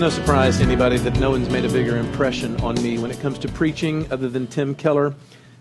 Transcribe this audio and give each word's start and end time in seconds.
no 0.00 0.08
surprise 0.08 0.56
to 0.56 0.62
anybody 0.62 0.96
that 0.96 1.20
no 1.20 1.32
one's 1.32 1.50
made 1.50 1.62
a 1.62 1.68
bigger 1.68 1.98
impression 1.98 2.58
on 2.62 2.74
me 2.82 2.96
when 2.96 3.10
it 3.10 3.20
comes 3.20 3.38
to 3.38 3.46
preaching 3.48 4.10
other 4.10 4.30
than 4.30 4.46
Tim 4.46 4.74
Keller. 4.74 5.14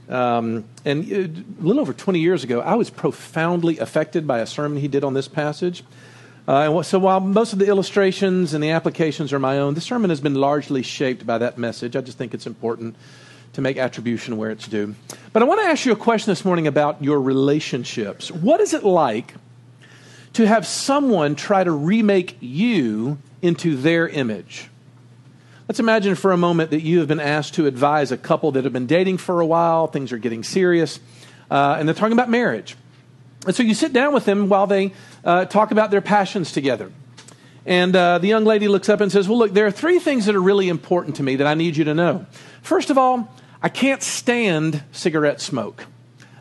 Um, 0.08 0.64
and 0.86 1.12
uh, 1.12 1.16
a 1.16 1.62
little 1.62 1.82
over 1.82 1.92
20 1.92 2.20
years 2.20 2.46
ago, 2.46 2.62
I 2.62 2.76
was 2.76 2.90
profoundly 2.90 3.80
affected 3.80 4.26
by 4.26 4.40
a 4.40 4.46
sermon 4.46 4.80
he 4.80 4.88
did 4.88 5.04
on 5.04 5.14
this 5.14 5.28
passage. 5.28 5.84
Uh, 6.48 6.82
so 6.84 7.00
while 7.00 7.20
most 7.20 7.52
of 7.52 7.60
the 7.60 7.68
illustrations 7.68 8.54
and 8.54 8.64
the 8.64 8.70
applications 8.70 9.34
are 9.34 9.40
my 9.40 9.58
own, 9.58 9.74
the 9.74 9.82
sermon 9.82 10.10
has 10.10 10.22
been 10.22 10.36
largely 10.36 10.84
shaped 10.84 11.28
by 11.28 11.38
that 11.38 11.58
message. 11.58 11.98
I 11.98 12.02
just 12.02 12.18
think 12.18 12.34
it's 12.34 12.48
important 12.48 12.96
to 13.52 13.62
make 13.62 13.76
attribution 13.76 14.38
where 14.38 14.52
it's 14.52 14.70
due. 14.70 14.96
But 15.34 15.44
I 15.44 15.48
want 15.48 15.60
to 15.60 15.68
ask 15.68 15.86
you 15.86 15.92
a 15.92 15.98
question 15.98 16.32
this 16.32 16.46
morning 16.46 16.66
about 16.66 17.04
your 17.04 17.20
relationships. 17.20 18.32
What 18.32 18.62
is 18.62 18.74
it 18.74 18.86
like 18.86 19.34
to 20.32 20.48
have 20.48 20.66
someone 20.66 21.36
try 21.36 21.66
to 21.66 21.72
remake 21.72 22.38
you 22.40 23.18
into 23.42 23.76
their 23.76 24.08
image. 24.08 24.70
Let's 25.68 25.80
imagine 25.80 26.16
for 26.16 26.32
a 26.32 26.38
moment 26.38 26.72
that 26.72 26.82
you 26.82 27.00
have 27.00 27.08
been 27.08 27.20
asked 27.20 27.54
to 27.56 27.68
advise 27.68 28.12
a 28.12 28.18
couple 28.18 28.52
that 28.54 28.64
have 28.64 28.74
been 28.74 28.88
dating 28.88 29.18
for 29.18 29.40
a 29.40 29.46
while, 29.46 29.86
things 29.88 30.12
are 30.12 30.18
getting 30.18 30.44
serious, 30.44 31.00
uh, 31.52 31.76
and 31.78 31.88
they're 31.88 31.94
talking 31.94 32.14
about 32.14 32.30
marriage. 32.30 32.76
And 33.46 33.56
so 33.56 33.64
you 33.64 33.74
sit 33.74 33.94
down 33.94 34.14
with 34.14 34.26
them 34.26 34.50
while 34.50 34.68
they 34.68 34.94
uh, 35.24 35.46
talk 35.46 35.72
about 35.72 35.92
their 35.92 36.02
passions 36.02 36.52
together. 36.52 36.92
And 37.66 37.96
uh, 37.96 38.18
the 38.18 38.28
young 38.28 38.46
lady 38.46 38.68
looks 38.68 38.90
up 38.90 39.00
and 39.00 39.12
says, 39.12 39.28
Well, 39.30 39.38
look, 39.38 39.54
there 39.54 39.68
are 39.68 39.72
three 39.72 40.00
things 40.00 40.26
that 40.26 40.36
are 40.36 40.42
really 40.42 40.70
important 40.70 41.18
to 41.18 41.24
me 41.24 41.36
that 41.36 41.48
I 41.48 41.54
need 41.54 41.78
you 41.78 41.84
to 41.86 41.94
know. 41.94 42.26
First 42.62 42.90
of 42.90 42.98
all, 42.98 43.32
I 43.62 43.70
can't 43.70 44.02
stand 44.02 44.84
cigarette 44.92 45.40
smoke. 45.40 45.86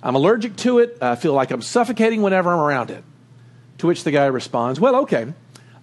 I'm 0.03 0.15
allergic 0.15 0.57
to 0.57 0.79
it. 0.79 0.97
I 1.03 1.17
feel 1.17 1.35
like 1.35 1.51
I'm 1.51 1.63
suffocating 1.63 2.23
whenever 2.23 2.51
I'm 2.51 2.61
around 2.61 2.91
it. 2.91 3.05
To 3.79 3.87
which 3.87 4.05
the 4.05 4.11
guy 4.11 4.27
responds, 4.27 4.81
Well, 4.81 4.97
okay, 5.03 5.33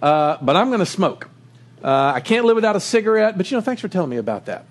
uh, 0.06 0.38
but 0.40 0.56
I'm 0.56 0.68
going 0.68 0.82
to 0.82 0.86
smoke. 0.86 1.30
Uh, 1.84 2.14
I 2.14 2.20
can't 2.20 2.46
live 2.46 2.54
without 2.54 2.76
a 2.76 2.80
cigarette, 2.80 3.38
but 3.38 3.50
you 3.50 3.58
know, 3.58 3.62
thanks 3.62 3.82
for 3.82 3.88
telling 3.88 4.12
me 4.12 4.18
about 4.18 4.46
that. 4.46 4.68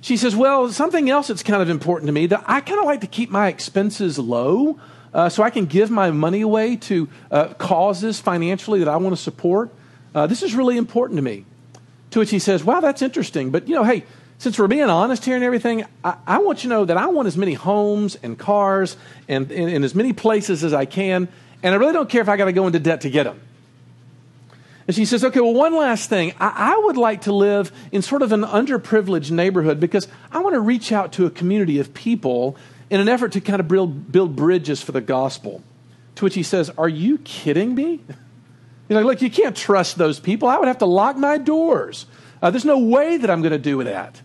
She 0.00 0.16
says, 0.16 0.36
Well, 0.36 0.70
something 0.70 1.10
else 1.10 1.26
that's 1.26 1.42
kind 1.42 1.60
of 1.60 1.68
important 1.68 2.06
to 2.06 2.12
me 2.12 2.26
that 2.26 2.44
I 2.46 2.60
kind 2.60 2.78
of 2.78 2.86
like 2.86 3.00
to 3.00 3.08
keep 3.08 3.30
my 3.30 3.48
expenses 3.48 4.16
low 4.16 4.78
uh, 5.12 5.28
so 5.28 5.42
I 5.42 5.50
can 5.50 5.66
give 5.66 5.90
my 5.90 6.12
money 6.12 6.40
away 6.42 6.76
to 6.76 7.08
uh, 7.32 7.54
causes 7.54 8.20
financially 8.20 8.78
that 8.78 8.86
I 8.86 8.96
want 8.98 9.16
to 9.16 9.20
support. 9.20 9.74
Uh, 10.14 10.28
this 10.28 10.44
is 10.44 10.54
really 10.54 10.76
important 10.76 11.18
to 11.18 11.22
me. 11.22 11.44
To 12.10 12.20
which 12.20 12.30
he 12.30 12.38
says, 12.38 12.62
Wow, 12.62 12.78
that's 12.78 13.02
interesting, 13.02 13.50
but 13.50 13.66
you 13.66 13.74
know, 13.74 13.82
hey, 13.82 14.04
since 14.38 14.56
we're 14.56 14.68
being 14.68 14.84
honest 14.84 15.24
here 15.24 15.34
and 15.34 15.42
everything, 15.42 15.84
I, 16.04 16.14
I 16.28 16.38
want 16.38 16.62
you 16.62 16.70
to 16.70 16.76
know 16.76 16.84
that 16.84 16.96
I 16.96 17.08
want 17.08 17.26
as 17.26 17.36
many 17.36 17.54
homes 17.54 18.14
and 18.22 18.38
cars 18.38 18.96
and 19.26 19.50
in 19.50 19.82
as 19.82 19.96
many 19.96 20.12
places 20.12 20.62
as 20.62 20.72
I 20.72 20.84
can. 20.84 21.26
And 21.64 21.74
I 21.74 21.76
really 21.76 21.92
don't 21.92 22.08
care 22.08 22.20
if 22.20 22.28
I 22.28 22.36
got 22.36 22.44
to 22.44 22.52
go 22.52 22.68
into 22.68 22.78
debt 22.78 23.00
to 23.00 23.10
get 23.10 23.24
them. 23.24 23.40
And 24.88 24.96
she 24.96 25.04
says, 25.04 25.22
okay, 25.22 25.40
well, 25.40 25.52
one 25.52 25.76
last 25.76 26.08
thing. 26.08 26.32
I, 26.40 26.72
I, 26.74 26.78
would 26.86 26.96
like 26.96 27.22
to 27.22 27.32
live 27.32 27.70
in 27.92 28.00
sort 28.00 28.22
of 28.22 28.32
an 28.32 28.40
underprivileged 28.40 29.30
neighborhood 29.30 29.80
because 29.80 30.08
I 30.32 30.38
want 30.38 30.54
to 30.54 30.60
reach 30.60 30.92
out 30.92 31.12
to 31.12 31.26
a 31.26 31.30
community 31.30 31.78
of 31.78 31.92
people 31.92 32.56
in 32.88 32.98
an 32.98 33.06
effort 33.06 33.32
to 33.32 33.42
kind 33.42 33.60
of 33.60 33.68
build, 33.68 34.10
build 34.10 34.34
bridges 34.34 34.80
for 34.80 34.92
the 34.92 35.02
gospel. 35.02 35.62
To 36.14 36.24
which 36.24 36.34
he 36.34 36.42
says, 36.42 36.70
Are 36.78 36.88
you 36.88 37.18
kidding 37.18 37.74
me? 37.74 38.00
You 38.88 38.96
know, 38.96 39.02
look, 39.02 39.20
you 39.20 39.28
can't 39.28 39.54
trust 39.54 39.98
those 39.98 40.18
people. 40.18 40.48
I 40.48 40.56
would 40.56 40.66
have 40.66 40.78
to 40.78 40.86
lock 40.86 41.18
my 41.18 41.36
doors. 41.36 42.06
Uh, 42.40 42.50
there's 42.50 42.64
no 42.64 42.78
way 42.78 43.18
that 43.18 43.28
I'm 43.28 43.42
going 43.42 43.52
to 43.52 43.58
do 43.58 43.84
that. 43.84 44.22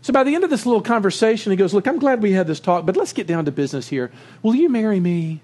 So 0.00 0.10
by 0.10 0.24
the 0.24 0.34
end 0.34 0.42
of 0.42 0.48
this 0.48 0.64
little 0.64 0.80
conversation, 0.80 1.52
he 1.52 1.56
goes, 1.56 1.74
Look, 1.74 1.86
I'm 1.86 1.98
glad 1.98 2.22
we 2.22 2.32
had 2.32 2.46
this 2.46 2.60
talk, 2.60 2.86
but 2.86 2.96
let's 2.96 3.12
get 3.12 3.26
down 3.26 3.44
to 3.44 3.52
business 3.52 3.88
here. 3.88 4.10
Will 4.42 4.54
you 4.54 4.70
marry 4.70 5.00
me? 5.00 5.42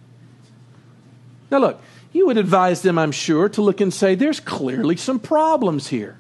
Now, 1.51 1.59
look, 1.59 1.83
you 2.13 2.27
would 2.27 2.39
advise 2.39 2.83
them, 2.83 2.99
I'm 2.99 3.13
sure, 3.13 3.49
to 3.51 3.63
look 3.63 3.81
and 3.81 3.93
say, 3.93 4.15
there's 4.15 4.41
clearly 4.41 4.97
some 4.97 5.19
problems 5.19 5.89
here. 5.89 6.19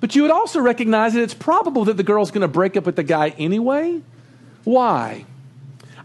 But 0.00 0.14
you 0.14 0.22
would 0.22 0.30
also 0.30 0.60
recognize 0.60 1.14
that 1.14 1.22
it's 1.22 1.34
probable 1.34 1.84
that 1.86 1.96
the 1.96 2.02
girl's 2.02 2.30
going 2.30 2.42
to 2.42 2.48
break 2.48 2.76
up 2.76 2.86
with 2.86 2.96
the 2.96 3.02
guy 3.02 3.30
anyway. 3.30 4.00
Why? 4.64 5.24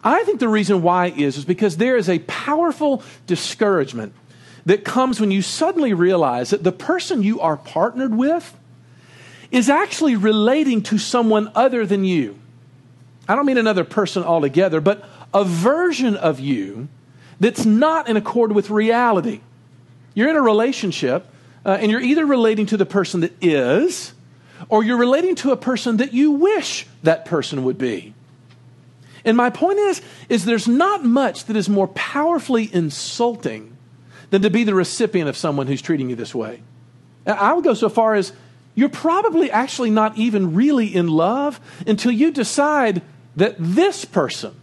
I 0.03 0.23
think 0.23 0.39
the 0.39 0.49
reason 0.49 0.81
why 0.81 1.07
is, 1.07 1.37
is 1.37 1.45
because 1.45 1.77
there 1.77 1.95
is 1.95 2.09
a 2.09 2.19
powerful 2.19 3.03
discouragement 3.27 4.13
that 4.65 4.83
comes 4.83 5.19
when 5.19 5.31
you 5.31 5.41
suddenly 5.41 5.93
realize 5.93 6.49
that 6.49 6.63
the 6.63 6.71
person 6.71 7.23
you 7.23 7.39
are 7.39 7.57
partnered 7.57 8.15
with 8.15 8.57
is 9.51 9.69
actually 9.69 10.15
relating 10.15 10.81
to 10.81 10.97
someone 10.97 11.51
other 11.55 11.85
than 11.85 12.03
you. 12.03 12.37
I 13.27 13.35
don't 13.35 13.45
mean 13.45 13.57
another 13.57 13.83
person 13.83 14.23
altogether, 14.23 14.81
but 14.81 15.07
a 15.33 15.45
version 15.45 16.15
of 16.15 16.39
you 16.39 16.89
that's 17.43 17.65
not 17.65 18.09
in 18.09 18.17
accord 18.17 18.51
with 18.51 18.69
reality. 18.69 19.41
You're 20.13 20.29
in 20.29 20.35
a 20.35 20.41
relationship, 20.41 21.27
uh, 21.65 21.77
and 21.79 21.91
you're 21.91 22.01
either 22.01 22.25
relating 22.25 22.65
to 22.67 22.77
the 22.77 22.85
person 22.85 23.21
that 23.21 23.33
is, 23.41 24.13
or 24.69 24.83
you're 24.83 24.97
relating 24.97 25.35
to 25.35 25.51
a 25.51 25.57
person 25.57 25.97
that 25.97 26.13
you 26.13 26.31
wish 26.31 26.87
that 27.03 27.25
person 27.25 27.63
would 27.63 27.77
be. 27.77 28.13
And 29.25 29.37
my 29.37 29.49
point 29.49 29.79
is, 29.79 30.01
is 30.29 30.45
there's 30.45 30.67
not 30.67 31.03
much 31.03 31.45
that 31.45 31.55
is 31.55 31.69
more 31.69 31.87
powerfully 31.89 32.69
insulting 32.73 33.75
than 34.29 34.41
to 34.41 34.49
be 34.49 34.63
the 34.63 34.75
recipient 34.75 35.29
of 35.29 35.37
someone 35.37 35.67
who's 35.67 35.81
treating 35.81 36.09
you 36.09 36.15
this 36.15 36.33
way. 36.33 36.61
I 37.25 37.53
would 37.53 37.63
go 37.63 37.73
so 37.73 37.89
far 37.89 38.15
as 38.15 38.33
you're 38.75 38.89
probably 38.89 39.51
actually 39.51 39.91
not 39.91 40.17
even 40.17 40.55
really 40.55 40.93
in 40.93 41.07
love 41.07 41.59
until 41.85 42.11
you 42.11 42.31
decide 42.31 43.01
that 43.35 43.55
this 43.59 44.05
person, 44.05 44.55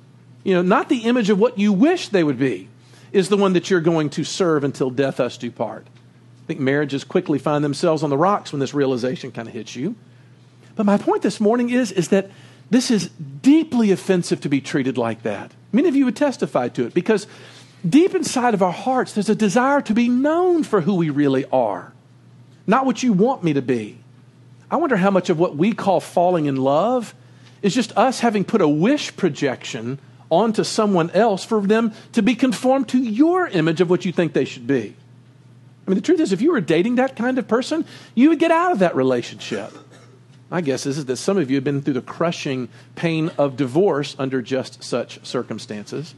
you 0.44 0.54
know, 0.54 0.62
not 0.62 0.88
the 0.88 1.00
image 1.00 1.30
of 1.30 1.38
what 1.38 1.58
you 1.58 1.72
wish 1.72 2.08
they 2.08 2.24
would 2.24 2.38
be, 2.38 2.68
is 3.12 3.28
the 3.28 3.36
one 3.36 3.52
that 3.54 3.70
you're 3.70 3.80
going 3.80 4.10
to 4.10 4.24
serve 4.24 4.64
until 4.64 4.90
death 4.90 5.20
us 5.20 5.36
do 5.36 5.50
part. 5.50 5.86
I 5.86 6.46
think 6.46 6.60
marriages 6.60 7.04
quickly 7.04 7.38
find 7.38 7.64
themselves 7.64 8.02
on 8.02 8.10
the 8.10 8.18
rocks 8.18 8.52
when 8.52 8.60
this 8.60 8.74
realization 8.74 9.32
kind 9.32 9.48
of 9.48 9.54
hits 9.54 9.76
you. 9.76 9.94
But 10.76 10.86
my 10.86 10.98
point 10.98 11.22
this 11.22 11.40
morning 11.40 11.70
is, 11.70 11.92
is 11.92 12.08
that 12.08 12.30
this 12.70 12.90
is 12.90 13.08
deeply 13.42 13.90
offensive 13.90 14.40
to 14.42 14.48
be 14.48 14.60
treated 14.60 14.96
like 14.96 15.22
that. 15.22 15.52
Many 15.72 15.88
of 15.88 15.96
you 15.96 16.04
would 16.04 16.16
testify 16.16 16.68
to 16.68 16.86
it 16.86 16.94
because 16.94 17.26
deep 17.88 18.14
inside 18.14 18.54
of 18.54 18.62
our 18.62 18.72
hearts, 18.72 19.12
there's 19.12 19.28
a 19.28 19.34
desire 19.34 19.80
to 19.82 19.94
be 19.94 20.08
known 20.08 20.62
for 20.62 20.80
who 20.80 20.94
we 20.94 21.10
really 21.10 21.44
are, 21.46 21.92
not 22.66 22.86
what 22.86 23.02
you 23.02 23.12
want 23.12 23.42
me 23.42 23.52
to 23.52 23.62
be. 23.62 23.98
I 24.70 24.76
wonder 24.76 24.96
how 24.96 25.10
much 25.10 25.30
of 25.30 25.38
what 25.38 25.56
we 25.56 25.72
call 25.72 26.00
falling 26.00 26.46
in 26.46 26.56
love 26.56 27.14
is 27.60 27.74
just 27.74 27.96
us 27.96 28.20
having 28.20 28.44
put 28.44 28.60
a 28.60 28.68
wish 28.68 29.16
projection 29.16 29.98
onto 30.30 30.64
someone 30.64 31.10
else 31.10 31.44
for 31.44 31.60
them 31.60 31.92
to 32.12 32.22
be 32.22 32.34
conformed 32.34 32.88
to 32.88 32.98
your 32.98 33.46
image 33.48 33.80
of 33.80 33.90
what 33.90 34.04
you 34.04 34.12
think 34.12 34.32
they 34.32 34.44
should 34.44 34.66
be. 34.66 34.94
I 35.86 35.90
mean, 35.90 35.96
the 35.96 36.02
truth 36.02 36.20
is, 36.20 36.32
if 36.32 36.40
you 36.40 36.52
were 36.52 36.60
dating 36.60 36.96
that 36.96 37.16
kind 37.16 37.38
of 37.38 37.48
person, 37.48 37.84
you 38.14 38.28
would 38.28 38.38
get 38.38 38.50
out 38.50 38.72
of 38.72 38.78
that 38.78 38.94
relationship. 38.94 39.72
My 40.50 40.60
guess 40.60 40.86
is, 40.86 40.98
is 40.98 41.06
that 41.06 41.16
some 41.16 41.38
of 41.38 41.50
you 41.50 41.56
have 41.56 41.64
been 41.64 41.80
through 41.80 41.94
the 41.94 42.00
crushing 42.00 42.68
pain 42.96 43.30
of 43.38 43.56
divorce 43.56 44.16
under 44.18 44.42
just 44.42 44.82
such 44.82 45.24
circumstances. 45.24 46.14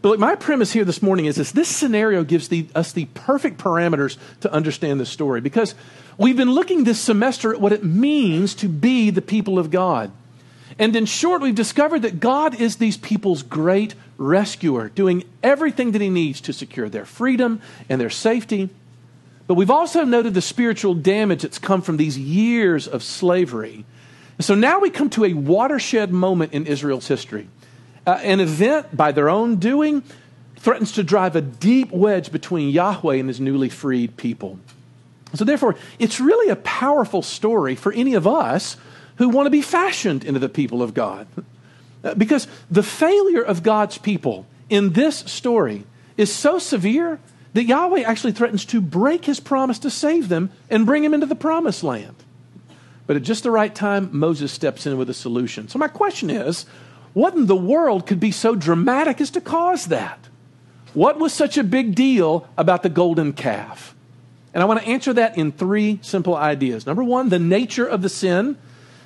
But 0.00 0.10
look, 0.10 0.18
my 0.20 0.36
premise 0.36 0.72
here 0.72 0.84
this 0.84 1.02
morning 1.02 1.26
is 1.26 1.36
this 1.36 1.52
this 1.52 1.68
scenario 1.68 2.24
gives 2.24 2.48
the, 2.48 2.66
us 2.74 2.92
the 2.92 3.04
perfect 3.06 3.58
parameters 3.58 4.16
to 4.40 4.52
understand 4.52 4.98
this 4.98 5.10
story 5.10 5.40
because 5.40 5.74
we've 6.16 6.36
been 6.36 6.50
looking 6.50 6.84
this 6.84 7.00
semester 7.00 7.52
at 7.52 7.60
what 7.60 7.72
it 7.72 7.84
means 7.84 8.54
to 8.56 8.68
be 8.68 9.10
the 9.10 9.22
people 9.22 9.58
of 9.58 9.70
God. 9.70 10.10
And 10.82 10.96
in 10.96 11.06
short, 11.06 11.42
we've 11.42 11.54
discovered 11.54 12.02
that 12.02 12.18
God 12.18 12.60
is 12.60 12.74
these 12.74 12.96
people's 12.96 13.44
great 13.44 13.94
rescuer, 14.18 14.88
doing 14.88 15.22
everything 15.40 15.92
that 15.92 16.02
He 16.02 16.10
needs 16.10 16.40
to 16.40 16.52
secure 16.52 16.88
their 16.88 17.04
freedom 17.04 17.60
and 17.88 18.00
their 18.00 18.10
safety. 18.10 18.68
But 19.46 19.54
we've 19.54 19.70
also 19.70 20.02
noted 20.02 20.34
the 20.34 20.42
spiritual 20.42 20.94
damage 20.94 21.42
that's 21.42 21.60
come 21.60 21.82
from 21.82 21.98
these 21.98 22.18
years 22.18 22.88
of 22.88 23.04
slavery. 23.04 23.84
so 24.40 24.56
now 24.56 24.80
we 24.80 24.90
come 24.90 25.08
to 25.10 25.24
a 25.24 25.34
watershed 25.34 26.10
moment 26.10 26.52
in 26.52 26.66
Israel's 26.66 27.06
history. 27.06 27.46
Uh, 28.04 28.18
an 28.20 28.40
event 28.40 28.96
by 28.96 29.12
their 29.12 29.28
own 29.28 29.60
doing 29.60 30.02
threatens 30.56 30.90
to 30.92 31.04
drive 31.04 31.36
a 31.36 31.40
deep 31.40 31.92
wedge 31.92 32.32
between 32.32 32.70
Yahweh 32.70 33.14
and 33.14 33.28
his 33.28 33.38
newly 33.38 33.68
freed 33.68 34.16
people. 34.16 34.58
So, 35.34 35.44
therefore, 35.44 35.76
it's 36.00 36.18
really 36.18 36.50
a 36.50 36.56
powerful 36.56 37.22
story 37.22 37.76
for 37.76 37.92
any 37.92 38.14
of 38.14 38.26
us 38.26 38.76
who 39.16 39.28
want 39.28 39.46
to 39.46 39.50
be 39.50 39.62
fashioned 39.62 40.24
into 40.24 40.40
the 40.40 40.48
people 40.48 40.82
of 40.82 40.94
God. 40.94 41.26
Uh, 42.04 42.14
because 42.14 42.48
the 42.70 42.82
failure 42.82 43.42
of 43.42 43.62
God's 43.62 43.98
people 43.98 44.46
in 44.68 44.92
this 44.92 45.18
story 45.18 45.84
is 46.16 46.32
so 46.32 46.58
severe 46.58 47.20
that 47.54 47.64
Yahweh 47.64 48.00
actually 48.00 48.32
threatens 48.32 48.64
to 48.66 48.80
break 48.80 49.24
his 49.24 49.40
promise 49.40 49.78
to 49.80 49.90
save 49.90 50.28
them 50.28 50.50
and 50.70 50.86
bring 50.86 51.02
them 51.02 51.14
into 51.14 51.26
the 51.26 51.34
promised 51.34 51.84
land. 51.84 52.16
But 53.06 53.16
at 53.16 53.22
just 53.22 53.42
the 53.42 53.50
right 53.50 53.74
time, 53.74 54.08
Moses 54.12 54.52
steps 54.52 54.86
in 54.86 54.96
with 54.96 55.10
a 55.10 55.14
solution. 55.14 55.68
So, 55.68 55.78
my 55.78 55.88
question 55.88 56.30
is 56.30 56.64
what 57.12 57.34
in 57.34 57.46
the 57.46 57.56
world 57.56 58.06
could 58.06 58.20
be 58.20 58.30
so 58.30 58.54
dramatic 58.54 59.20
as 59.20 59.30
to 59.32 59.40
cause 59.40 59.86
that? 59.86 60.18
What 60.94 61.18
was 61.18 61.32
such 61.32 61.58
a 61.58 61.64
big 61.64 61.94
deal 61.94 62.48
about 62.56 62.82
the 62.82 62.88
golden 62.88 63.32
calf? 63.32 63.94
And 64.54 64.62
I 64.62 64.66
want 64.66 64.80
to 64.80 64.88
answer 64.88 65.12
that 65.14 65.36
in 65.38 65.52
three 65.52 65.98
simple 66.02 66.36
ideas. 66.36 66.86
Number 66.86 67.02
one, 67.02 67.28
the 67.30 67.38
nature 67.38 67.86
of 67.86 68.02
the 68.02 68.08
sin. 68.08 68.58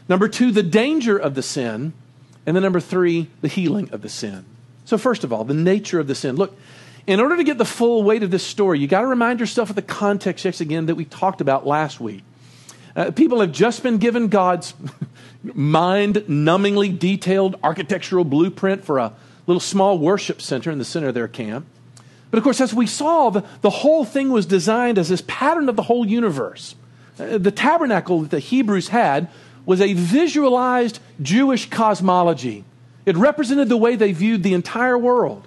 Number 0.08 0.28
two, 0.28 0.52
the 0.52 0.62
danger 0.62 1.16
of 1.16 1.34
the 1.34 1.42
sin. 1.42 1.92
And 2.46 2.54
then 2.54 2.62
number 2.62 2.80
three, 2.80 3.28
the 3.40 3.48
healing 3.48 3.90
of 3.90 4.02
the 4.02 4.08
sin. 4.08 4.44
So, 4.84 4.96
first 4.96 5.24
of 5.24 5.32
all, 5.32 5.42
the 5.42 5.54
nature 5.54 5.98
of 5.98 6.06
the 6.06 6.14
sin. 6.14 6.36
Look, 6.36 6.56
in 7.06 7.18
order 7.18 7.36
to 7.36 7.44
get 7.44 7.58
the 7.58 7.64
full 7.64 8.04
weight 8.04 8.22
of 8.22 8.30
this 8.30 8.44
story, 8.44 8.78
you 8.78 8.86
got 8.86 9.00
to 9.00 9.06
remind 9.06 9.40
yourself 9.40 9.68
of 9.68 9.76
the 9.76 9.82
context 9.82 10.44
yet 10.44 10.60
again 10.60 10.86
that 10.86 10.94
we 10.94 11.04
talked 11.04 11.40
about 11.40 11.66
last 11.66 12.00
week. 12.00 12.22
Uh, 12.94 13.10
people 13.10 13.40
have 13.40 13.52
just 13.52 13.82
been 13.82 13.98
given 13.98 14.28
God's 14.28 14.74
mind 15.42 16.16
numbingly 16.28 16.96
detailed 16.96 17.56
architectural 17.62 18.24
blueprint 18.24 18.84
for 18.84 18.98
a 18.98 19.12
little 19.46 19.60
small 19.60 19.98
worship 19.98 20.40
center 20.40 20.70
in 20.70 20.78
the 20.78 20.84
center 20.84 21.08
of 21.08 21.14
their 21.14 21.28
camp. 21.28 21.66
But 22.30 22.38
of 22.38 22.44
course, 22.44 22.60
as 22.60 22.72
we 22.72 22.86
saw, 22.86 23.30
the, 23.30 23.44
the 23.60 23.70
whole 23.70 24.04
thing 24.04 24.30
was 24.30 24.46
designed 24.46 24.98
as 24.98 25.08
this 25.08 25.22
pattern 25.26 25.68
of 25.68 25.76
the 25.76 25.82
whole 25.82 26.06
universe. 26.06 26.74
Uh, 27.18 27.38
the 27.38 27.50
tabernacle 27.50 28.22
that 28.22 28.30
the 28.30 28.40
Hebrews 28.40 28.88
had 28.88 29.28
was 29.66 29.80
a 29.80 29.92
visualized 29.92 31.00
Jewish 31.20 31.68
cosmology. 31.68 32.64
It 33.04 33.16
represented 33.16 33.68
the 33.68 33.76
way 33.76 33.96
they 33.96 34.12
viewed 34.12 34.42
the 34.42 34.54
entire 34.54 34.96
world. 34.96 35.46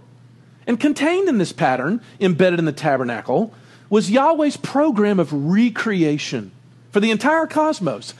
And 0.67 0.79
contained 0.79 1.27
in 1.27 1.39
this 1.39 1.53
pattern, 1.53 2.01
embedded 2.19 2.59
in 2.59 2.65
the 2.65 2.71
tabernacle, 2.71 3.53
was 3.89 4.11
Yahweh's 4.11 4.57
program 4.57 5.19
of 5.19 5.33
recreation 5.33 6.51
for 6.91 6.99
the 6.99 7.09
entire 7.09 7.47
cosmos. 7.47 8.13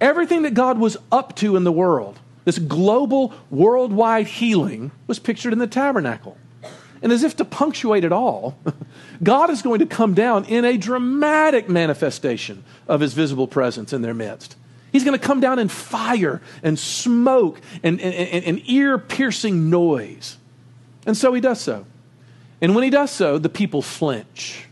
Everything 0.00 0.42
that 0.42 0.54
God 0.54 0.78
was 0.78 0.96
up 1.10 1.34
to 1.36 1.56
in 1.56 1.64
the 1.64 1.72
world, 1.72 2.20
this 2.44 2.58
global, 2.58 3.34
worldwide 3.50 4.26
healing, 4.28 4.92
was 5.06 5.18
pictured 5.18 5.52
in 5.52 5.58
the 5.58 5.66
tabernacle. 5.66 6.36
And 7.02 7.12
as 7.12 7.22
if 7.22 7.36
to 7.36 7.44
punctuate 7.44 8.04
it 8.04 8.12
all, 8.12 8.56
God 9.22 9.50
is 9.50 9.62
going 9.62 9.80
to 9.80 9.86
come 9.86 10.14
down 10.14 10.44
in 10.44 10.64
a 10.64 10.76
dramatic 10.76 11.68
manifestation 11.68 12.64
of 12.88 13.00
his 13.00 13.14
visible 13.14 13.48
presence 13.48 13.92
in 13.92 14.02
their 14.02 14.14
midst. 14.14 14.56
He's 14.96 15.04
going 15.04 15.20
to 15.20 15.22
come 15.22 15.40
down 15.40 15.58
in 15.58 15.68
fire 15.68 16.40
and 16.62 16.78
smoke 16.78 17.60
and, 17.82 18.00
and, 18.00 18.14
and, 18.14 18.44
and 18.46 18.62
ear 18.64 18.96
piercing 18.96 19.68
noise. 19.68 20.38
And 21.04 21.14
so 21.14 21.34
he 21.34 21.40
does 21.42 21.60
so. 21.60 21.84
And 22.62 22.74
when 22.74 22.82
he 22.82 22.88
does 22.88 23.10
so, 23.10 23.36
the 23.36 23.50
people 23.50 23.82
flinch. 23.82 24.64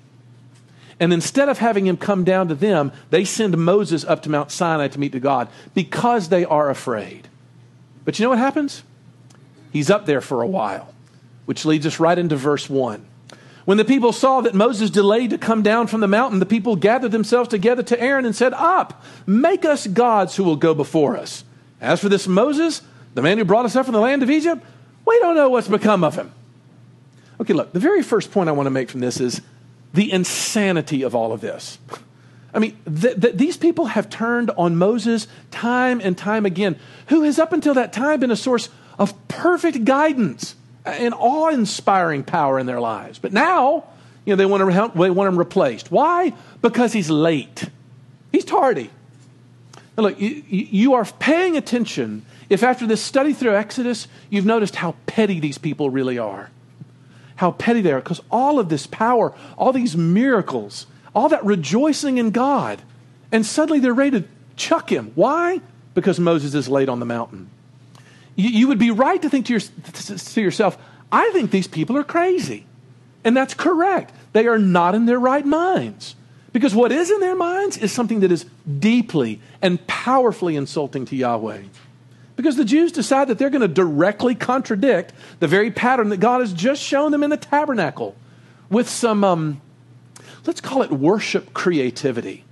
And 0.98 1.12
instead 1.12 1.50
of 1.50 1.58
having 1.58 1.86
him 1.86 1.98
come 1.98 2.24
down 2.24 2.48
to 2.48 2.54
them, 2.54 2.90
they 3.10 3.26
send 3.26 3.58
Moses 3.58 4.02
up 4.02 4.22
to 4.22 4.30
Mount 4.30 4.50
Sinai 4.50 4.88
to 4.88 4.98
meet 4.98 5.12
the 5.12 5.20
God 5.20 5.50
because 5.74 6.30
they 6.30 6.46
are 6.46 6.70
afraid. 6.70 7.28
But 8.06 8.18
you 8.18 8.22
know 8.22 8.30
what 8.30 8.38
happens? 8.38 8.82
He's 9.74 9.90
up 9.90 10.06
there 10.06 10.22
for 10.22 10.40
a 10.40 10.46
while, 10.46 10.94
which 11.44 11.66
leads 11.66 11.84
us 11.84 12.00
right 12.00 12.18
into 12.18 12.36
verse 12.36 12.70
1. 12.70 13.04
When 13.64 13.78
the 13.78 13.84
people 13.84 14.12
saw 14.12 14.42
that 14.42 14.54
Moses 14.54 14.90
delayed 14.90 15.30
to 15.30 15.38
come 15.38 15.62
down 15.62 15.86
from 15.86 16.00
the 16.00 16.08
mountain, 16.08 16.38
the 16.38 16.46
people 16.46 16.76
gathered 16.76 17.12
themselves 17.12 17.48
together 17.48 17.82
to 17.84 18.00
Aaron 18.00 18.26
and 18.26 18.36
said, 18.36 18.52
Up, 18.52 19.02
make 19.26 19.64
us 19.64 19.86
gods 19.86 20.36
who 20.36 20.44
will 20.44 20.56
go 20.56 20.74
before 20.74 21.16
us. 21.16 21.44
As 21.80 22.00
for 22.00 22.08
this 22.08 22.28
Moses, 22.28 22.82
the 23.14 23.22
man 23.22 23.38
who 23.38 23.44
brought 23.44 23.64
us 23.64 23.74
up 23.76 23.86
from 23.86 23.94
the 23.94 24.00
land 24.00 24.22
of 24.22 24.30
Egypt, 24.30 24.64
we 25.06 25.18
don't 25.20 25.34
know 25.34 25.48
what's 25.48 25.68
become 25.68 26.04
of 26.04 26.14
him. 26.14 26.32
Okay, 27.40 27.54
look, 27.54 27.72
the 27.72 27.80
very 27.80 28.02
first 28.02 28.30
point 28.30 28.48
I 28.48 28.52
want 28.52 28.66
to 28.66 28.70
make 28.70 28.90
from 28.90 29.00
this 29.00 29.20
is 29.20 29.40
the 29.92 30.12
insanity 30.12 31.02
of 31.02 31.14
all 31.14 31.32
of 31.32 31.40
this. 31.40 31.78
I 32.52 32.58
mean, 32.58 32.76
th- 32.84 33.20
th- 33.20 33.34
these 33.34 33.56
people 33.56 33.86
have 33.86 34.08
turned 34.08 34.50
on 34.56 34.76
Moses 34.76 35.26
time 35.50 36.00
and 36.02 36.16
time 36.16 36.46
again, 36.46 36.78
who 37.08 37.22
has 37.22 37.38
up 37.38 37.52
until 37.52 37.74
that 37.74 37.92
time 37.92 38.20
been 38.20 38.30
a 38.30 38.36
source 38.36 38.68
of 38.98 39.26
perfect 39.26 39.84
guidance 39.84 40.54
and 40.84 41.14
awe 41.14 41.48
inspiring 41.48 42.22
power 42.22 42.58
in 42.58 42.66
their 42.66 42.80
lives. 42.80 43.18
But 43.18 43.32
now, 43.32 43.84
you 44.24 44.32
know, 44.32 44.36
they 44.36 44.46
want, 44.46 44.60
to, 44.62 44.98
they 44.98 45.10
want 45.10 45.28
him 45.28 45.38
replaced. 45.38 45.90
Why? 45.90 46.32
Because 46.62 46.92
he's 46.92 47.10
late, 47.10 47.68
he's 48.32 48.44
tardy. 48.44 48.90
Now, 49.96 50.04
look, 50.04 50.20
you, 50.20 50.42
you 50.48 50.94
are 50.94 51.04
paying 51.04 51.56
attention 51.56 52.24
if 52.50 52.62
after 52.62 52.86
this 52.86 53.00
study 53.00 53.32
through 53.32 53.54
Exodus, 53.54 54.06
you've 54.28 54.44
noticed 54.44 54.76
how 54.76 54.94
petty 55.06 55.40
these 55.40 55.56
people 55.56 55.88
really 55.88 56.18
are 56.18 56.50
how 57.36 57.52
petty 57.52 57.80
they 57.80 57.92
are 57.92 58.00
because 58.00 58.20
all 58.30 58.58
of 58.58 58.68
this 58.68 58.86
power, 58.86 59.34
all 59.58 59.72
these 59.72 59.96
miracles, 59.96 60.86
all 61.14 61.28
that 61.28 61.44
rejoicing 61.44 62.18
in 62.18 62.30
God, 62.30 62.82
and 63.32 63.44
suddenly 63.44 63.80
they're 63.80 63.94
ready 63.94 64.20
to 64.20 64.28
chuck 64.56 64.90
him. 64.90 65.12
Why? 65.14 65.60
Because 65.94 66.20
Moses 66.20 66.54
is 66.54 66.68
late 66.68 66.88
on 66.88 67.00
the 67.00 67.06
mountain. 67.06 67.50
You, 68.36 68.50
you 68.50 68.68
would 68.68 68.78
be 68.78 68.90
right 68.90 69.20
to 69.22 69.30
think 69.30 69.46
to, 69.46 69.52
your, 69.54 69.60
to 69.60 70.40
yourself, 70.40 70.78
I 71.10 71.30
think 71.32 71.50
these 71.50 71.68
people 71.68 71.96
are 71.96 72.04
crazy. 72.04 72.66
And 73.24 73.36
that's 73.36 73.54
correct. 73.54 74.12
They 74.32 74.46
are 74.46 74.58
not 74.58 74.94
in 74.94 75.06
their 75.06 75.18
right 75.18 75.46
minds. 75.46 76.16
Because 76.52 76.74
what 76.74 76.92
is 76.92 77.10
in 77.10 77.20
their 77.20 77.34
minds 77.34 77.76
is 77.78 77.90
something 77.90 78.20
that 78.20 78.30
is 78.30 78.46
deeply 78.78 79.40
and 79.60 79.84
powerfully 79.86 80.56
insulting 80.56 81.04
to 81.06 81.16
Yahweh. 81.16 81.62
Because 82.36 82.56
the 82.56 82.64
Jews 82.64 82.92
decide 82.92 83.28
that 83.28 83.38
they're 83.38 83.50
going 83.50 83.62
to 83.62 83.68
directly 83.68 84.34
contradict 84.34 85.12
the 85.40 85.48
very 85.48 85.70
pattern 85.70 86.08
that 86.10 86.18
God 86.18 86.40
has 86.40 86.52
just 86.52 86.82
shown 86.82 87.12
them 87.12 87.22
in 87.22 87.30
the 87.30 87.36
tabernacle 87.36 88.14
with 88.70 88.88
some, 88.88 89.24
um, 89.24 89.60
let's 90.46 90.60
call 90.60 90.82
it 90.82 90.90
worship 90.90 91.54
creativity. 91.54 92.44